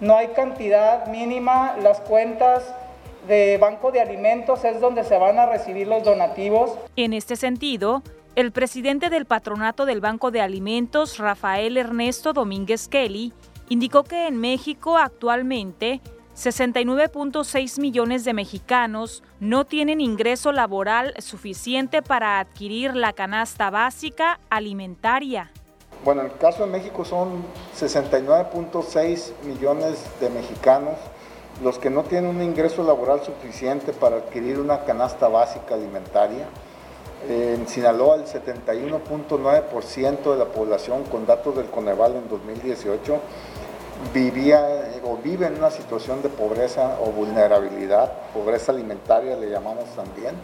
No 0.00 0.16
hay 0.16 0.28
cantidad 0.28 1.06
mínima, 1.06 1.74
las 1.82 2.00
cuentas 2.00 2.62
de 3.26 3.58
Banco 3.58 3.92
de 3.92 4.00
Alimentos 4.00 4.64
es 4.64 4.80
donde 4.80 5.04
se 5.04 5.18
van 5.18 5.38
a 5.38 5.46
recibir 5.46 5.86
los 5.86 6.02
donativos. 6.04 6.72
En 6.96 7.12
este 7.12 7.36
sentido, 7.36 8.02
el 8.34 8.52
presidente 8.52 9.10
del 9.10 9.26
patronato 9.26 9.86
del 9.86 10.00
Banco 10.00 10.30
de 10.30 10.40
Alimentos, 10.40 11.18
Rafael 11.18 11.76
Ernesto 11.76 12.32
Domínguez 12.32 12.88
Kelly, 12.88 13.32
indicó 13.68 14.04
que 14.04 14.26
en 14.26 14.36
México 14.36 14.96
actualmente 14.96 16.00
69.6 16.36 17.80
millones 17.80 18.24
de 18.24 18.34
mexicanos 18.34 19.22
no 19.40 19.64
tienen 19.64 20.02
ingreso 20.02 20.52
laboral 20.52 21.14
suficiente 21.18 22.02
para 22.02 22.38
adquirir 22.38 22.94
la 22.94 23.14
canasta 23.14 23.70
básica 23.70 24.38
alimentaria. 24.50 25.50
Bueno, 26.04 26.20
en 26.20 26.26
el 26.26 26.36
caso 26.36 26.66
de 26.66 26.70
México 26.70 27.06
son 27.06 27.42
69.6 27.74 29.32
millones 29.44 30.04
de 30.20 30.28
mexicanos 30.28 30.98
los 31.62 31.78
que 31.78 31.90
no 31.90 32.02
tienen 32.02 32.30
un 32.30 32.42
ingreso 32.42 32.82
laboral 32.82 33.22
suficiente 33.22 33.92
para 33.92 34.16
adquirir 34.16 34.58
una 34.58 34.84
canasta 34.84 35.28
básica 35.28 35.74
alimentaria. 35.74 36.46
En 37.28 37.66
Sinaloa 37.66 38.16
el 38.16 38.26
71.9% 38.26 40.32
de 40.32 40.38
la 40.38 40.44
población 40.44 41.04
con 41.04 41.26
datos 41.26 41.56
del 41.56 41.66
Coneval 41.66 42.16
en 42.16 42.28
2018 42.28 43.20
vivía 44.12 45.00
o 45.04 45.16
vive 45.16 45.46
en 45.46 45.56
una 45.56 45.70
situación 45.70 46.22
de 46.22 46.28
pobreza 46.28 46.98
o 47.00 47.10
vulnerabilidad, 47.10 48.12
pobreza 48.34 48.72
alimentaria 48.72 49.36
le 49.36 49.50
llamamos 49.50 49.84
también. 49.96 50.34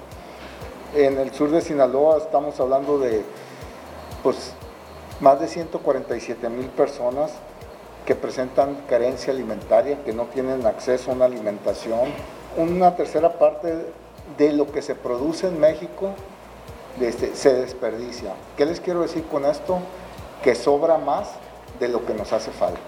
En 0.94 1.18
el 1.18 1.33
sur 1.33 1.51
de 1.51 1.61
Sinaloa 1.61 2.18
estamos 2.18 2.59
hablando 2.61 2.98
de 2.98 3.22
pues, 4.22 4.53
más 5.20 5.40
de 5.40 5.48
147 5.48 6.48
mil 6.48 6.68
personas 6.68 7.33
que 8.06 8.14
presentan 8.14 8.76
carencia 8.88 9.32
alimentaria, 9.32 10.02
que 10.04 10.12
no 10.12 10.24
tienen 10.24 10.66
acceso 10.66 11.10
a 11.10 11.14
una 11.14 11.26
alimentación. 11.26 12.08
Una 12.56 12.96
tercera 12.96 13.38
parte 13.38 13.86
de 14.36 14.52
lo 14.52 14.70
que 14.70 14.82
se 14.82 14.94
produce 14.94 15.48
en 15.48 15.60
México 15.60 16.10
este, 17.00 17.34
se 17.34 17.54
desperdicia. 17.54 18.34
¿Qué 18.56 18.66
les 18.66 18.80
quiero 18.80 19.02
decir 19.02 19.24
con 19.24 19.44
esto? 19.44 19.78
Que 20.42 20.54
sobra 20.54 20.98
más 20.98 21.30
de 21.80 21.88
lo 21.88 22.04
que 22.04 22.14
nos 22.14 22.32
hace 22.32 22.50
falta. 22.50 22.80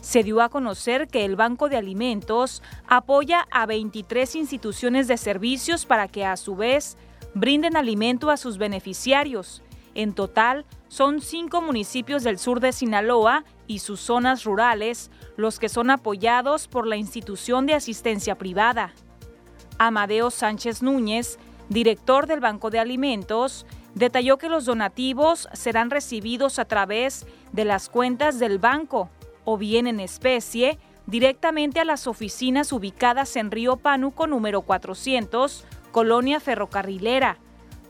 Se 0.00 0.22
dio 0.22 0.40
a 0.40 0.48
conocer 0.48 1.08
que 1.08 1.24
el 1.24 1.36
Banco 1.36 1.68
de 1.68 1.76
Alimentos 1.76 2.62
apoya 2.86 3.46
a 3.50 3.66
23 3.66 4.36
instituciones 4.36 5.08
de 5.08 5.16
servicios 5.16 5.84
para 5.84 6.08
que 6.08 6.24
a 6.24 6.36
su 6.36 6.54
vez 6.54 6.96
brinden 7.34 7.76
alimento 7.76 8.30
a 8.30 8.36
sus 8.36 8.56
beneficiarios. 8.56 9.62
En 9.94 10.14
total, 10.14 10.64
son 10.88 11.20
cinco 11.20 11.60
municipios 11.60 12.22
del 12.22 12.38
sur 12.38 12.60
de 12.60 12.72
Sinaloa 12.72 13.44
y 13.66 13.80
sus 13.80 14.00
zonas 14.00 14.44
rurales 14.44 15.10
los 15.36 15.58
que 15.58 15.68
son 15.68 15.90
apoyados 15.90 16.68
por 16.68 16.86
la 16.86 16.96
institución 16.96 17.66
de 17.66 17.74
asistencia 17.74 18.36
privada. 18.36 18.92
Amadeo 19.78 20.30
Sánchez 20.30 20.82
Núñez, 20.82 21.38
director 21.68 22.26
del 22.26 22.40
Banco 22.40 22.70
de 22.70 22.78
Alimentos, 22.78 23.66
detalló 23.94 24.38
que 24.38 24.48
los 24.48 24.64
donativos 24.64 25.48
serán 25.52 25.90
recibidos 25.90 26.58
a 26.58 26.64
través 26.64 27.26
de 27.52 27.64
las 27.64 27.88
cuentas 27.88 28.38
del 28.38 28.58
banco 28.58 29.10
o 29.44 29.56
bien 29.56 29.86
en 29.86 30.00
especie 30.00 30.78
directamente 31.06 31.80
a 31.80 31.84
las 31.84 32.06
oficinas 32.06 32.72
ubicadas 32.72 33.36
en 33.36 33.50
Río 33.50 33.76
Pánuco 33.76 34.26
número 34.26 34.62
400, 34.62 35.64
Colonia 35.92 36.40
Ferrocarrilera. 36.40 37.38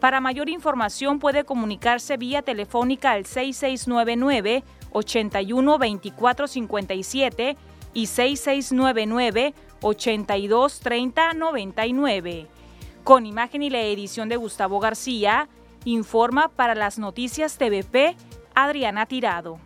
Para 0.00 0.20
mayor 0.20 0.48
información 0.50 1.18
puede 1.18 1.44
comunicarse 1.44 2.18
vía 2.18 2.42
telefónica 2.42 3.12
al 3.12 3.24
6699 3.24 4.62
81 4.92 5.78
24 5.78 6.46
57 6.46 7.56
y 7.94 8.06
6699 8.06 9.54
82 9.80 10.80
30 10.80 11.32
99. 11.34 12.46
Con 13.04 13.26
imagen 13.26 13.62
y 13.62 13.70
la 13.70 13.80
edición 13.80 14.28
de 14.28 14.36
Gustavo 14.36 14.80
García, 14.80 15.48
informa 15.84 16.48
para 16.48 16.74
las 16.74 16.98
noticias 16.98 17.56
TVP 17.56 18.16
Adriana 18.54 19.06
Tirado. 19.06 19.58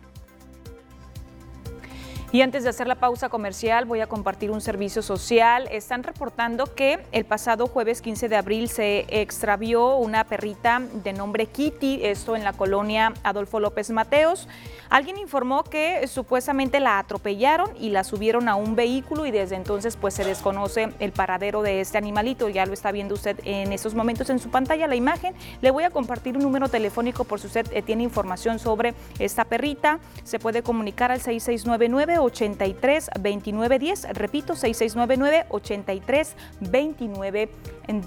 Y 2.33 2.39
antes 2.39 2.63
de 2.63 2.69
hacer 2.69 2.87
la 2.87 2.95
pausa 2.95 3.27
comercial, 3.27 3.83
voy 3.83 3.99
a 3.99 4.07
compartir 4.07 4.51
un 4.51 4.61
servicio 4.61 5.01
social. 5.01 5.67
Están 5.69 6.01
reportando 6.01 6.73
que 6.75 7.05
el 7.11 7.25
pasado 7.25 7.67
jueves 7.67 8.01
15 8.01 8.29
de 8.29 8.37
abril 8.37 8.69
se 8.69 9.05
extravió 9.09 9.97
una 9.97 10.23
perrita 10.23 10.81
de 11.03 11.11
nombre 11.11 11.47
Kitty, 11.47 12.05
esto 12.05 12.37
en 12.37 12.45
la 12.45 12.53
colonia 12.53 13.13
Adolfo 13.23 13.59
López 13.59 13.89
Mateos. 13.89 14.47
Alguien 14.89 15.17
informó 15.17 15.63
que 15.65 16.07
supuestamente 16.07 16.79
la 16.79 16.99
atropellaron 16.99 17.71
y 17.77 17.89
la 17.89 18.05
subieron 18.05 18.47
a 18.47 18.55
un 18.55 18.77
vehículo 18.77 19.25
y 19.25 19.31
desde 19.31 19.55
entonces 19.57 19.97
pues 19.97 20.13
se 20.13 20.23
desconoce 20.23 20.93
el 20.99 21.11
paradero 21.11 21.61
de 21.63 21.81
este 21.81 21.97
animalito. 21.97 22.47
Ya 22.47 22.65
lo 22.65 22.71
está 22.71 22.93
viendo 22.93 23.15
usted 23.15 23.41
en 23.43 23.73
estos 23.73 23.93
momentos 23.93 24.29
en 24.29 24.39
su 24.39 24.49
pantalla 24.49 24.87
la 24.87 24.95
imagen. 24.95 25.33
Le 25.61 25.71
voy 25.71 25.83
a 25.83 25.89
compartir 25.89 26.37
un 26.37 26.43
número 26.43 26.69
telefónico 26.69 27.25
por 27.25 27.41
si 27.41 27.47
usted 27.47 27.67
eh, 27.73 27.81
tiene 27.81 28.03
información 28.03 28.57
sobre 28.57 28.93
esta 29.19 29.43
perrita. 29.43 29.99
Se 30.23 30.39
puede 30.39 30.63
comunicar 30.63 31.11
al 31.11 31.19
6699 31.19 32.20
83 32.23 33.09
29 33.19 33.79
10. 33.79 34.03
Repito, 34.13 34.55
6699 34.55 35.45
83 35.49 36.35
29 36.59 37.49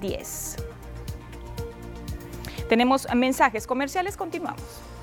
10. 0.01 0.57
Tenemos 2.69 3.07
mensajes 3.15 3.67
comerciales, 3.67 4.17
continuamos. 4.17 4.94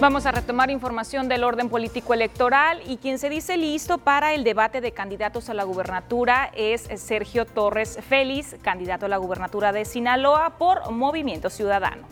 Vamos 0.00 0.26
a 0.26 0.30
retomar 0.30 0.70
información 0.70 1.28
del 1.28 1.42
orden 1.42 1.68
político 1.68 2.14
electoral 2.14 2.80
y 2.86 2.98
quien 2.98 3.18
se 3.18 3.28
dice 3.28 3.56
listo 3.56 3.98
para 3.98 4.32
el 4.32 4.44
debate 4.44 4.80
de 4.80 4.92
candidatos 4.92 5.48
a 5.48 5.54
la 5.54 5.64
gubernatura 5.64 6.52
es 6.54 6.88
Sergio 7.02 7.44
Torres 7.46 7.98
Félix, 8.08 8.54
candidato 8.62 9.06
a 9.06 9.08
la 9.08 9.16
gubernatura 9.16 9.72
de 9.72 9.84
Sinaloa 9.84 10.56
por 10.56 10.92
Movimiento 10.92 11.50
Ciudadano. 11.50 12.06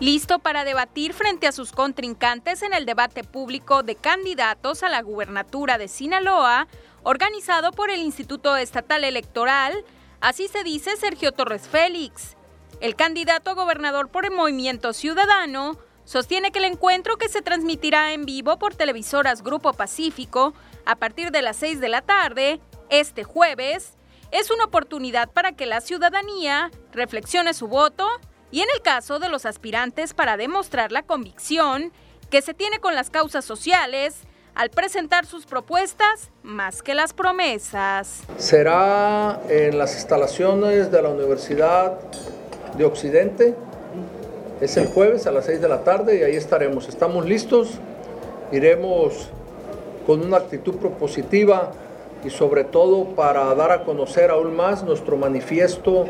Listo 0.00 0.40
para 0.40 0.64
debatir 0.64 1.12
frente 1.12 1.46
a 1.46 1.52
sus 1.52 1.70
contrincantes 1.70 2.62
en 2.62 2.74
el 2.74 2.84
debate 2.84 3.22
público 3.22 3.84
de 3.84 3.94
candidatos 3.94 4.82
a 4.82 4.88
la 4.88 5.02
gubernatura 5.02 5.78
de 5.78 5.86
Sinaloa, 5.86 6.66
organizado 7.04 7.70
por 7.70 7.90
el 7.90 8.00
Instituto 8.00 8.56
Estatal 8.56 9.04
Electoral, 9.04 9.72
así 10.20 10.48
se 10.48 10.64
dice 10.64 10.96
Sergio 10.96 11.30
Torres 11.30 11.68
Félix. 11.68 12.35
El 12.80 12.94
candidato 12.94 13.50
a 13.50 13.54
gobernador 13.54 14.10
por 14.10 14.26
el 14.26 14.32
Movimiento 14.32 14.92
Ciudadano 14.92 15.78
sostiene 16.04 16.52
que 16.52 16.58
el 16.58 16.66
encuentro 16.66 17.16
que 17.16 17.30
se 17.30 17.40
transmitirá 17.40 18.12
en 18.12 18.26
vivo 18.26 18.58
por 18.58 18.74
televisoras 18.74 19.42
Grupo 19.42 19.72
Pacífico 19.72 20.52
a 20.84 20.96
partir 20.96 21.30
de 21.30 21.40
las 21.40 21.56
6 21.56 21.80
de 21.80 21.88
la 21.88 22.02
tarde, 22.02 22.60
este 22.90 23.24
jueves, 23.24 23.94
es 24.30 24.50
una 24.50 24.64
oportunidad 24.64 25.30
para 25.30 25.52
que 25.52 25.64
la 25.64 25.80
ciudadanía 25.80 26.70
reflexione 26.92 27.54
su 27.54 27.66
voto 27.66 28.06
y 28.50 28.60
en 28.60 28.68
el 28.74 28.82
caso 28.82 29.18
de 29.18 29.30
los 29.30 29.46
aspirantes 29.46 30.12
para 30.12 30.36
demostrar 30.36 30.92
la 30.92 31.02
convicción 31.02 31.92
que 32.30 32.42
se 32.42 32.52
tiene 32.52 32.78
con 32.78 32.94
las 32.94 33.08
causas 33.08 33.44
sociales 33.44 34.20
al 34.54 34.70
presentar 34.70 35.26
sus 35.26 35.46
propuestas 35.46 36.30
más 36.42 36.82
que 36.82 36.94
las 36.94 37.12
promesas. 37.12 38.22
Será 38.36 39.40
en 39.48 39.78
las 39.78 39.94
instalaciones 39.94 40.90
de 40.90 41.02
la 41.02 41.08
Universidad 41.08 41.98
de 42.76 42.84
Occidente. 42.84 43.54
Es 44.60 44.76
el 44.76 44.86
jueves 44.86 45.26
a 45.26 45.32
las 45.32 45.46
6 45.46 45.60
de 45.60 45.68
la 45.68 45.84
tarde 45.84 46.18
y 46.18 46.22
ahí 46.22 46.36
estaremos. 46.36 46.88
Estamos 46.88 47.26
listos, 47.26 47.78
iremos 48.52 49.30
con 50.06 50.24
una 50.24 50.38
actitud 50.38 50.76
propositiva 50.76 51.72
y 52.24 52.30
sobre 52.30 52.64
todo 52.64 53.04
para 53.14 53.54
dar 53.54 53.70
a 53.70 53.84
conocer 53.84 54.30
aún 54.30 54.56
más 54.56 54.82
nuestro 54.82 55.16
manifiesto 55.16 56.06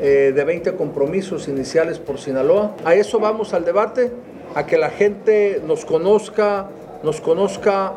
eh, 0.00 0.32
de 0.34 0.44
20 0.44 0.76
compromisos 0.76 1.48
iniciales 1.48 1.98
por 1.98 2.18
Sinaloa. 2.18 2.76
A 2.84 2.94
eso 2.94 3.18
vamos 3.18 3.52
al 3.52 3.64
debate, 3.64 4.12
a 4.54 4.66
que 4.66 4.78
la 4.78 4.90
gente 4.90 5.60
nos 5.66 5.84
conozca, 5.84 6.68
nos 7.02 7.20
conozca 7.20 7.92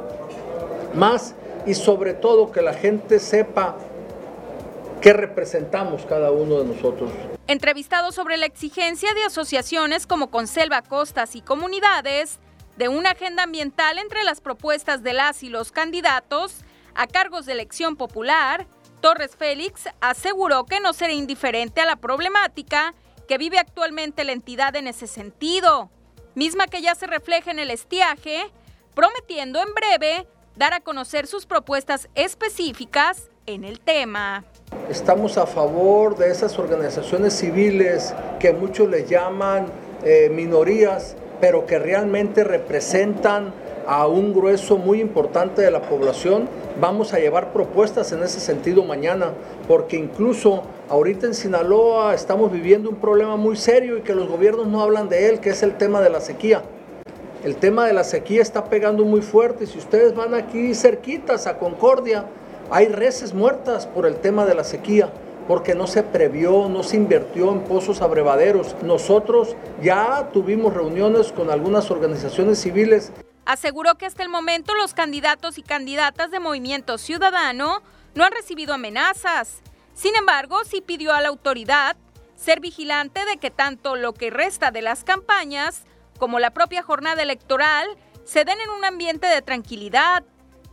más 0.95 1.35
y 1.65 1.75
sobre 1.75 2.13
todo 2.13 2.51
que 2.51 2.61
la 2.61 2.73
gente 2.73 3.19
sepa 3.19 3.75
qué 5.03 5.11
representamos 5.11 6.05
cada 6.05 6.31
uno 6.31 6.59
de 6.59 6.73
nosotros. 6.73 7.11
Entrevistado 7.47 8.13
sobre 8.13 8.37
la 8.37 8.45
exigencia 8.45 9.13
de 9.13 9.25
asociaciones 9.25 10.07
como 10.07 10.31
Conselva 10.31 10.81
Costas 10.81 11.35
y 11.35 11.41
Comunidades, 11.41 12.39
de 12.77 12.87
una 12.87 13.11
agenda 13.11 13.43
ambiental 13.43 13.99
entre 13.99 14.23
las 14.23 14.39
propuestas 14.39 15.03
de 15.03 15.13
las 15.13 15.43
y 15.43 15.49
los 15.49 15.71
candidatos 15.73 16.61
a 16.95 17.05
cargos 17.05 17.45
de 17.45 17.51
elección 17.51 17.97
popular, 17.97 18.65
Torres 19.01 19.35
Félix 19.35 19.89
aseguró 19.99 20.65
que 20.65 20.79
no 20.79 20.93
será 20.93 21.11
indiferente 21.11 21.81
a 21.81 21.85
la 21.85 21.97
problemática 21.97 22.95
que 23.27 23.37
vive 23.37 23.59
actualmente 23.59 24.23
la 24.23 24.31
entidad 24.31 24.75
en 24.77 24.87
ese 24.87 25.07
sentido, 25.07 25.91
misma 26.33 26.67
que 26.67 26.81
ya 26.81 26.95
se 26.95 27.07
refleja 27.07 27.51
en 27.51 27.59
el 27.59 27.71
estiaje, 27.71 28.49
prometiendo 28.95 29.61
en 29.61 29.73
breve 29.73 30.27
dar 30.55 30.73
a 30.73 30.79
conocer 30.79 31.27
sus 31.27 31.45
propuestas 31.45 32.07
específicas 32.15 33.29
en 33.45 33.65
el 33.65 33.81
tema. 33.81 34.45
Estamos 34.89 35.37
a 35.37 35.45
favor 35.45 36.17
de 36.17 36.29
esas 36.29 36.59
organizaciones 36.59 37.33
civiles 37.33 38.13
que 38.39 38.53
muchos 38.53 38.89
les 38.89 39.09
llaman 39.09 39.67
eh, 40.03 40.29
minorías, 40.33 41.15
pero 41.39 41.65
que 41.65 41.79
realmente 41.79 42.43
representan 42.43 43.53
a 43.87 44.07
un 44.07 44.33
grueso 44.33 44.77
muy 44.77 45.01
importante 45.01 45.61
de 45.61 45.71
la 45.71 45.81
población. 45.81 46.47
Vamos 46.79 47.13
a 47.13 47.19
llevar 47.19 47.53
propuestas 47.53 48.11
en 48.11 48.23
ese 48.23 48.39
sentido 48.39 48.83
mañana, 48.83 49.31
porque 49.67 49.97
incluso 49.97 50.63
ahorita 50.89 51.27
en 51.27 51.33
Sinaloa 51.33 52.13
estamos 52.13 52.51
viviendo 52.51 52.89
un 52.89 52.97
problema 52.97 53.35
muy 53.35 53.55
serio 53.55 53.97
y 53.97 54.01
que 54.01 54.15
los 54.15 54.27
gobiernos 54.27 54.67
no 54.67 54.81
hablan 54.81 55.09
de 55.09 55.29
él, 55.29 55.39
que 55.39 55.51
es 55.51 55.63
el 55.63 55.77
tema 55.77 56.01
de 56.01 56.09
la 56.09 56.21
sequía. 56.21 56.61
El 57.43 57.57
tema 57.57 57.85
de 57.85 57.93
la 57.93 58.05
sequía 58.05 58.41
está 58.41 58.65
pegando 58.65 59.03
muy 59.03 59.21
fuerte. 59.21 59.67
Si 59.67 59.77
ustedes 59.77 60.15
van 60.15 60.33
aquí 60.33 60.73
cerquitas 60.73 61.45
a 61.45 61.57
Concordia, 61.57 62.25
hay 62.73 62.87
reses 62.87 63.35
muertas 63.35 63.85
por 63.85 64.07
el 64.07 64.15
tema 64.15 64.45
de 64.45 64.55
la 64.55 64.63
sequía 64.63 65.13
porque 65.47 65.75
no 65.75 65.85
se 65.85 66.01
previó, 66.01 66.69
no 66.69 66.81
se 66.81 66.95
invirtió 66.95 67.51
en 67.51 67.63
pozos 67.65 68.01
abrevaderos. 68.01 68.75
Nosotros 68.81 69.55
ya 69.83 70.29
tuvimos 70.33 70.73
reuniones 70.73 71.31
con 71.31 71.51
algunas 71.51 71.91
organizaciones 71.91 72.59
civiles. 72.59 73.11
Aseguró 73.45 73.93
que 73.95 74.07
hasta 74.07 74.23
el 74.23 74.29
momento 74.29 74.73
los 74.73 74.95
candidatos 74.95 75.59
y 75.59 75.61
candidatas 75.61 76.31
de 76.31 76.39
Movimiento 76.39 76.97
Ciudadano 76.97 77.83
no 78.15 78.23
han 78.23 78.31
recibido 78.31 78.73
amenazas. 78.73 79.61
Sin 79.93 80.15
embargo, 80.15 80.63
sí 80.63 80.81
pidió 80.81 81.13
a 81.13 81.21
la 81.21 81.27
autoridad 81.27 81.95
ser 82.35 82.59
vigilante 82.59 83.23
de 83.25 83.37
que 83.37 83.51
tanto 83.51 83.95
lo 83.95 84.13
que 84.13 84.31
resta 84.31 84.71
de 84.71 84.81
las 84.81 85.03
campañas 85.03 85.83
como 86.17 86.39
la 86.39 86.51
propia 86.51 86.81
jornada 86.81 87.21
electoral 87.21 87.87
se 88.23 88.45
den 88.45 88.59
en 88.59 88.69
un 88.71 88.83
ambiente 88.83 89.27
de 89.27 89.43
tranquilidad, 89.43 90.23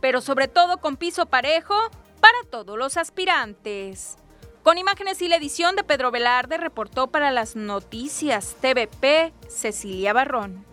pero 0.01 0.19
sobre 0.19 0.47
todo 0.47 0.77
con 0.79 0.97
piso 0.97 1.27
parejo 1.27 1.75
para 2.19 2.37
todos 2.49 2.77
los 2.77 2.97
aspirantes. 2.97 4.17
Con 4.63 4.77
imágenes 4.77 5.21
y 5.21 5.27
la 5.27 5.37
edición 5.37 5.75
de 5.75 5.83
Pedro 5.83 6.11
Velarde, 6.11 6.57
reportó 6.57 7.07
para 7.07 7.31
las 7.31 7.55
noticias 7.55 8.55
TVP 8.61 9.33
Cecilia 9.47 10.13
Barrón. 10.13 10.65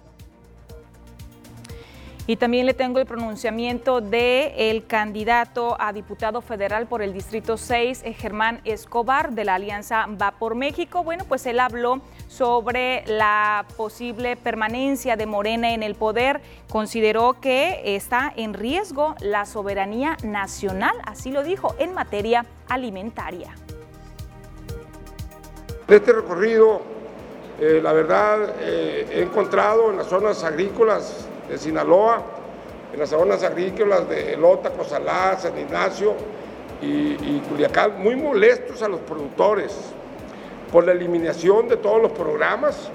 Y 2.26 2.36
también 2.36 2.66
le 2.66 2.74
tengo 2.74 2.98
el 2.98 3.06
pronunciamiento 3.06 4.02
del 4.02 4.52
el 4.54 4.86
candidato 4.86 5.80
a 5.80 5.94
diputado 5.94 6.42
federal 6.42 6.86
por 6.86 7.00
el 7.00 7.14
Distrito 7.14 7.56
6, 7.56 8.02
eh, 8.04 8.12
Germán 8.12 8.60
Escobar, 8.64 9.32
de 9.32 9.46
la 9.46 9.54
Alianza 9.54 10.06
Va 10.20 10.32
por 10.32 10.54
México. 10.54 11.02
Bueno, 11.02 11.24
pues 11.26 11.46
él 11.46 11.58
habló 11.58 12.02
sobre 12.38 13.02
la 13.08 13.66
posible 13.76 14.36
permanencia 14.36 15.16
de 15.16 15.26
Morena 15.26 15.74
en 15.74 15.82
el 15.82 15.96
poder. 15.96 16.40
Consideró 16.70 17.40
que 17.40 17.96
está 17.96 18.32
en 18.36 18.54
riesgo 18.54 19.16
la 19.20 19.44
soberanía 19.44 20.16
nacional, 20.22 20.94
así 21.04 21.32
lo 21.32 21.42
dijo, 21.42 21.74
en 21.80 21.94
materia 21.94 22.46
alimentaria. 22.68 23.52
En 25.88 25.94
este 25.94 26.12
recorrido, 26.12 26.80
eh, 27.60 27.80
la 27.82 27.92
verdad, 27.92 28.54
eh, 28.60 29.08
he 29.10 29.22
encontrado 29.22 29.90
en 29.90 29.96
las 29.96 30.06
zonas 30.06 30.44
agrícolas 30.44 31.26
de 31.48 31.58
Sinaloa, 31.58 32.22
en 32.92 33.00
las 33.00 33.08
zonas 33.08 33.42
agrícolas 33.42 34.08
de 34.08 34.36
Lota, 34.36 34.70
Cosalá, 34.70 35.36
San 35.40 35.58
Ignacio 35.58 36.14
y, 36.80 37.40
Culiacán, 37.48 38.00
muy 38.00 38.14
molestos 38.14 38.80
a 38.82 38.88
los 38.88 39.00
productores 39.00 39.92
por 40.72 40.84
la 40.84 40.92
eliminación 40.92 41.68
de 41.68 41.76
todos 41.76 42.00
los 42.00 42.12
programas 42.12 42.90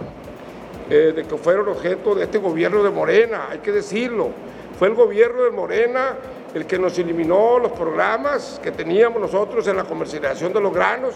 eh, 0.90 1.14
de 1.16 1.24
que 1.24 1.38
fueron 1.38 1.70
objeto 1.70 2.16
de 2.16 2.24
este 2.24 2.38
gobierno 2.38 2.84
de 2.84 2.90
Morena, 2.90 3.48
hay 3.50 3.60
que 3.60 3.72
decirlo. 3.72 4.30
Fue 4.78 4.88
el 4.88 4.96
gobierno 4.96 5.44
de 5.44 5.52
Morena 5.52 6.16
el 6.54 6.66
que 6.66 6.78
nos 6.78 6.98
eliminó 7.00 7.58
los 7.58 7.72
programas 7.72 8.60
que 8.62 8.72
teníamos 8.72 9.22
nosotros 9.22 9.68
en 9.68 9.78
la 9.78 9.86
comercialización 9.86 10.54
de 10.54 10.62
los 10.62 10.74
granos, 10.74 11.16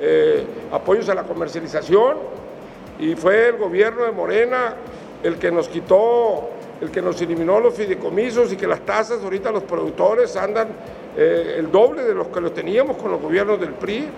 eh, 0.00 0.44
apoyos 0.72 1.08
a 1.08 1.14
la 1.14 1.22
comercialización, 1.22 2.16
y 2.98 3.14
fue 3.14 3.48
el 3.48 3.56
gobierno 3.58 4.04
de 4.04 4.12
Morena 4.12 4.74
el 5.22 5.36
que 5.36 5.50
nos 5.50 5.68
quitó 5.68 6.50
el 6.80 6.90
que 6.90 7.00
nos 7.00 7.20
eliminó 7.22 7.58
los 7.60 7.74
fideicomisos 7.74 8.52
y 8.52 8.56
que 8.56 8.66
las 8.66 8.80
tasas 8.80 9.22
ahorita 9.22 9.50
los 9.50 9.62
productores 9.62 10.36
andan 10.36 10.68
eh, 11.16 11.56
el 11.58 11.70
doble 11.70 12.02
de 12.02 12.14
los 12.14 12.28
que 12.28 12.40
los 12.40 12.52
teníamos 12.52 12.96
con 12.96 13.10
los 13.10 13.20
gobiernos 13.20 13.58
del 13.58 13.70
PRI. 13.70 14.08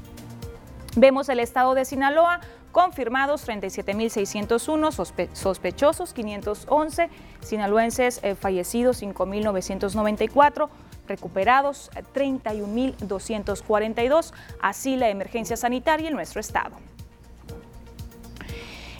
Vemos 0.97 1.29
el 1.29 1.39
estado 1.39 1.75
de 1.75 1.85
Sinaloa 1.85 2.41
confirmados 2.73 3.47
37.601, 3.47 5.31
sospechosos 5.35 6.13
511, 6.13 7.09
sinaloenses 7.41 8.19
eh, 8.23 8.35
fallecidos 8.35 9.01
5.994 9.03 10.69
recuperados 11.07 11.91
31.242, 12.15 14.33
así 14.61 14.97
la 14.97 15.11
emergencia 15.11 15.57
sanitaria 15.57 16.09
en 16.09 16.15
nuestro 16.15 16.41
estado. 16.41 16.75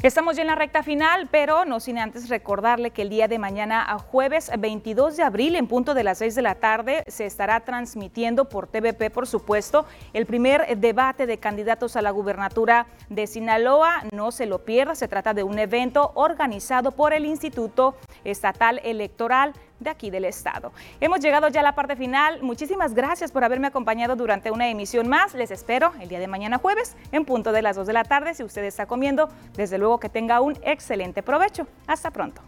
Estamos 0.03 0.35
ya 0.35 0.43
en 0.43 0.49
la 0.49 0.57
recta 0.57 0.83
final, 0.83 1.29
pero 1.31 1.65
no 1.65 1.79
sin 1.79 1.97
antes 1.97 2.29
recordarle 2.29 2.91
que 2.91 3.03
el 3.03 3.09
día 3.09 3.29
de 3.29 3.39
mañana, 3.39 3.85
a 3.89 4.01
jueves 4.01 4.51
22 4.59 5.17
de 5.17 5.23
abril, 5.23 5.55
en 5.55 5.69
punto 5.69 5.95
de 5.95 6.03
las 6.03 6.19
6 6.19 6.35
de 6.35 6.43
la 6.43 6.57
tarde, 6.57 7.05
se 7.07 7.25
estará 7.25 7.61
transmitiendo 7.61 8.49
por 8.49 8.67
TVP, 8.67 9.11
por 9.11 9.29
supuesto, 9.29 9.87
el 10.13 10.27
primer 10.27 10.77
debate 10.77 11.27
de 11.27 11.39
candidatos 11.39 11.95
a 11.95 12.03
la 12.03 12.11
gubernatura 12.11 12.89
de 13.11 13.29
Sinaloa. 13.29 14.03
No 14.11 14.33
se 14.33 14.47
lo 14.47 14.65
pierda, 14.65 14.97
se 14.97 15.07
trata 15.07 15.35
de 15.35 15.45
un 15.45 15.61
evento 15.61 16.11
organizado 16.17 16.91
por 16.91 17.13
el 17.13 17.25
Instituto 17.25 17.95
Estatal 18.25 18.81
Electoral 18.83 19.53
de 19.83 19.91
aquí 19.91 20.11
del 20.11 20.25
estado. 20.25 20.73
Hemos 21.01 21.21
llegado 21.21 21.49
ya 21.49 21.61
a 21.61 21.63
la 21.63 21.75
parte 21.75 21.97
final. 21.97 22.43
Muchísimas 22.43 22.95
gracias 22.95 23.33
por 23.33 23.45
haberme 23.45 23.69
acompañado 23.69 24.17
durante 24.17 24.51
una 24.51 24.69
emisión 24.69 25.09
más. 25.09 25.35
Les 25.35 25.51
espero 25.51 25.93
el 26.01 26.09
día 26.09 26.21
de 26.21 26.29
mañana 26.29 26.59
jueves 26.59 26.97
en 27.13 27.25
punto 27.25 27.53
de 27.53 27.63
las 27.63 27.77
2 27.77 27.87
de 27.87 27.93
la 27.93 28.05
tarde. 28.05 28.35
Si 28.35 28.43
usted 28.43 28.65
está 28.65 28.87
comiendo, 28.87 29.29
desde 29.55 29.79
luego 29.79 29.99
que 29.99 30.09
tenga 30.09 30.41
un 30.41 30.59
excelente 30.63 31.23
provecho. 31.23 31.67
Hasta 31.87 32.11
pronto. 32.11 32.43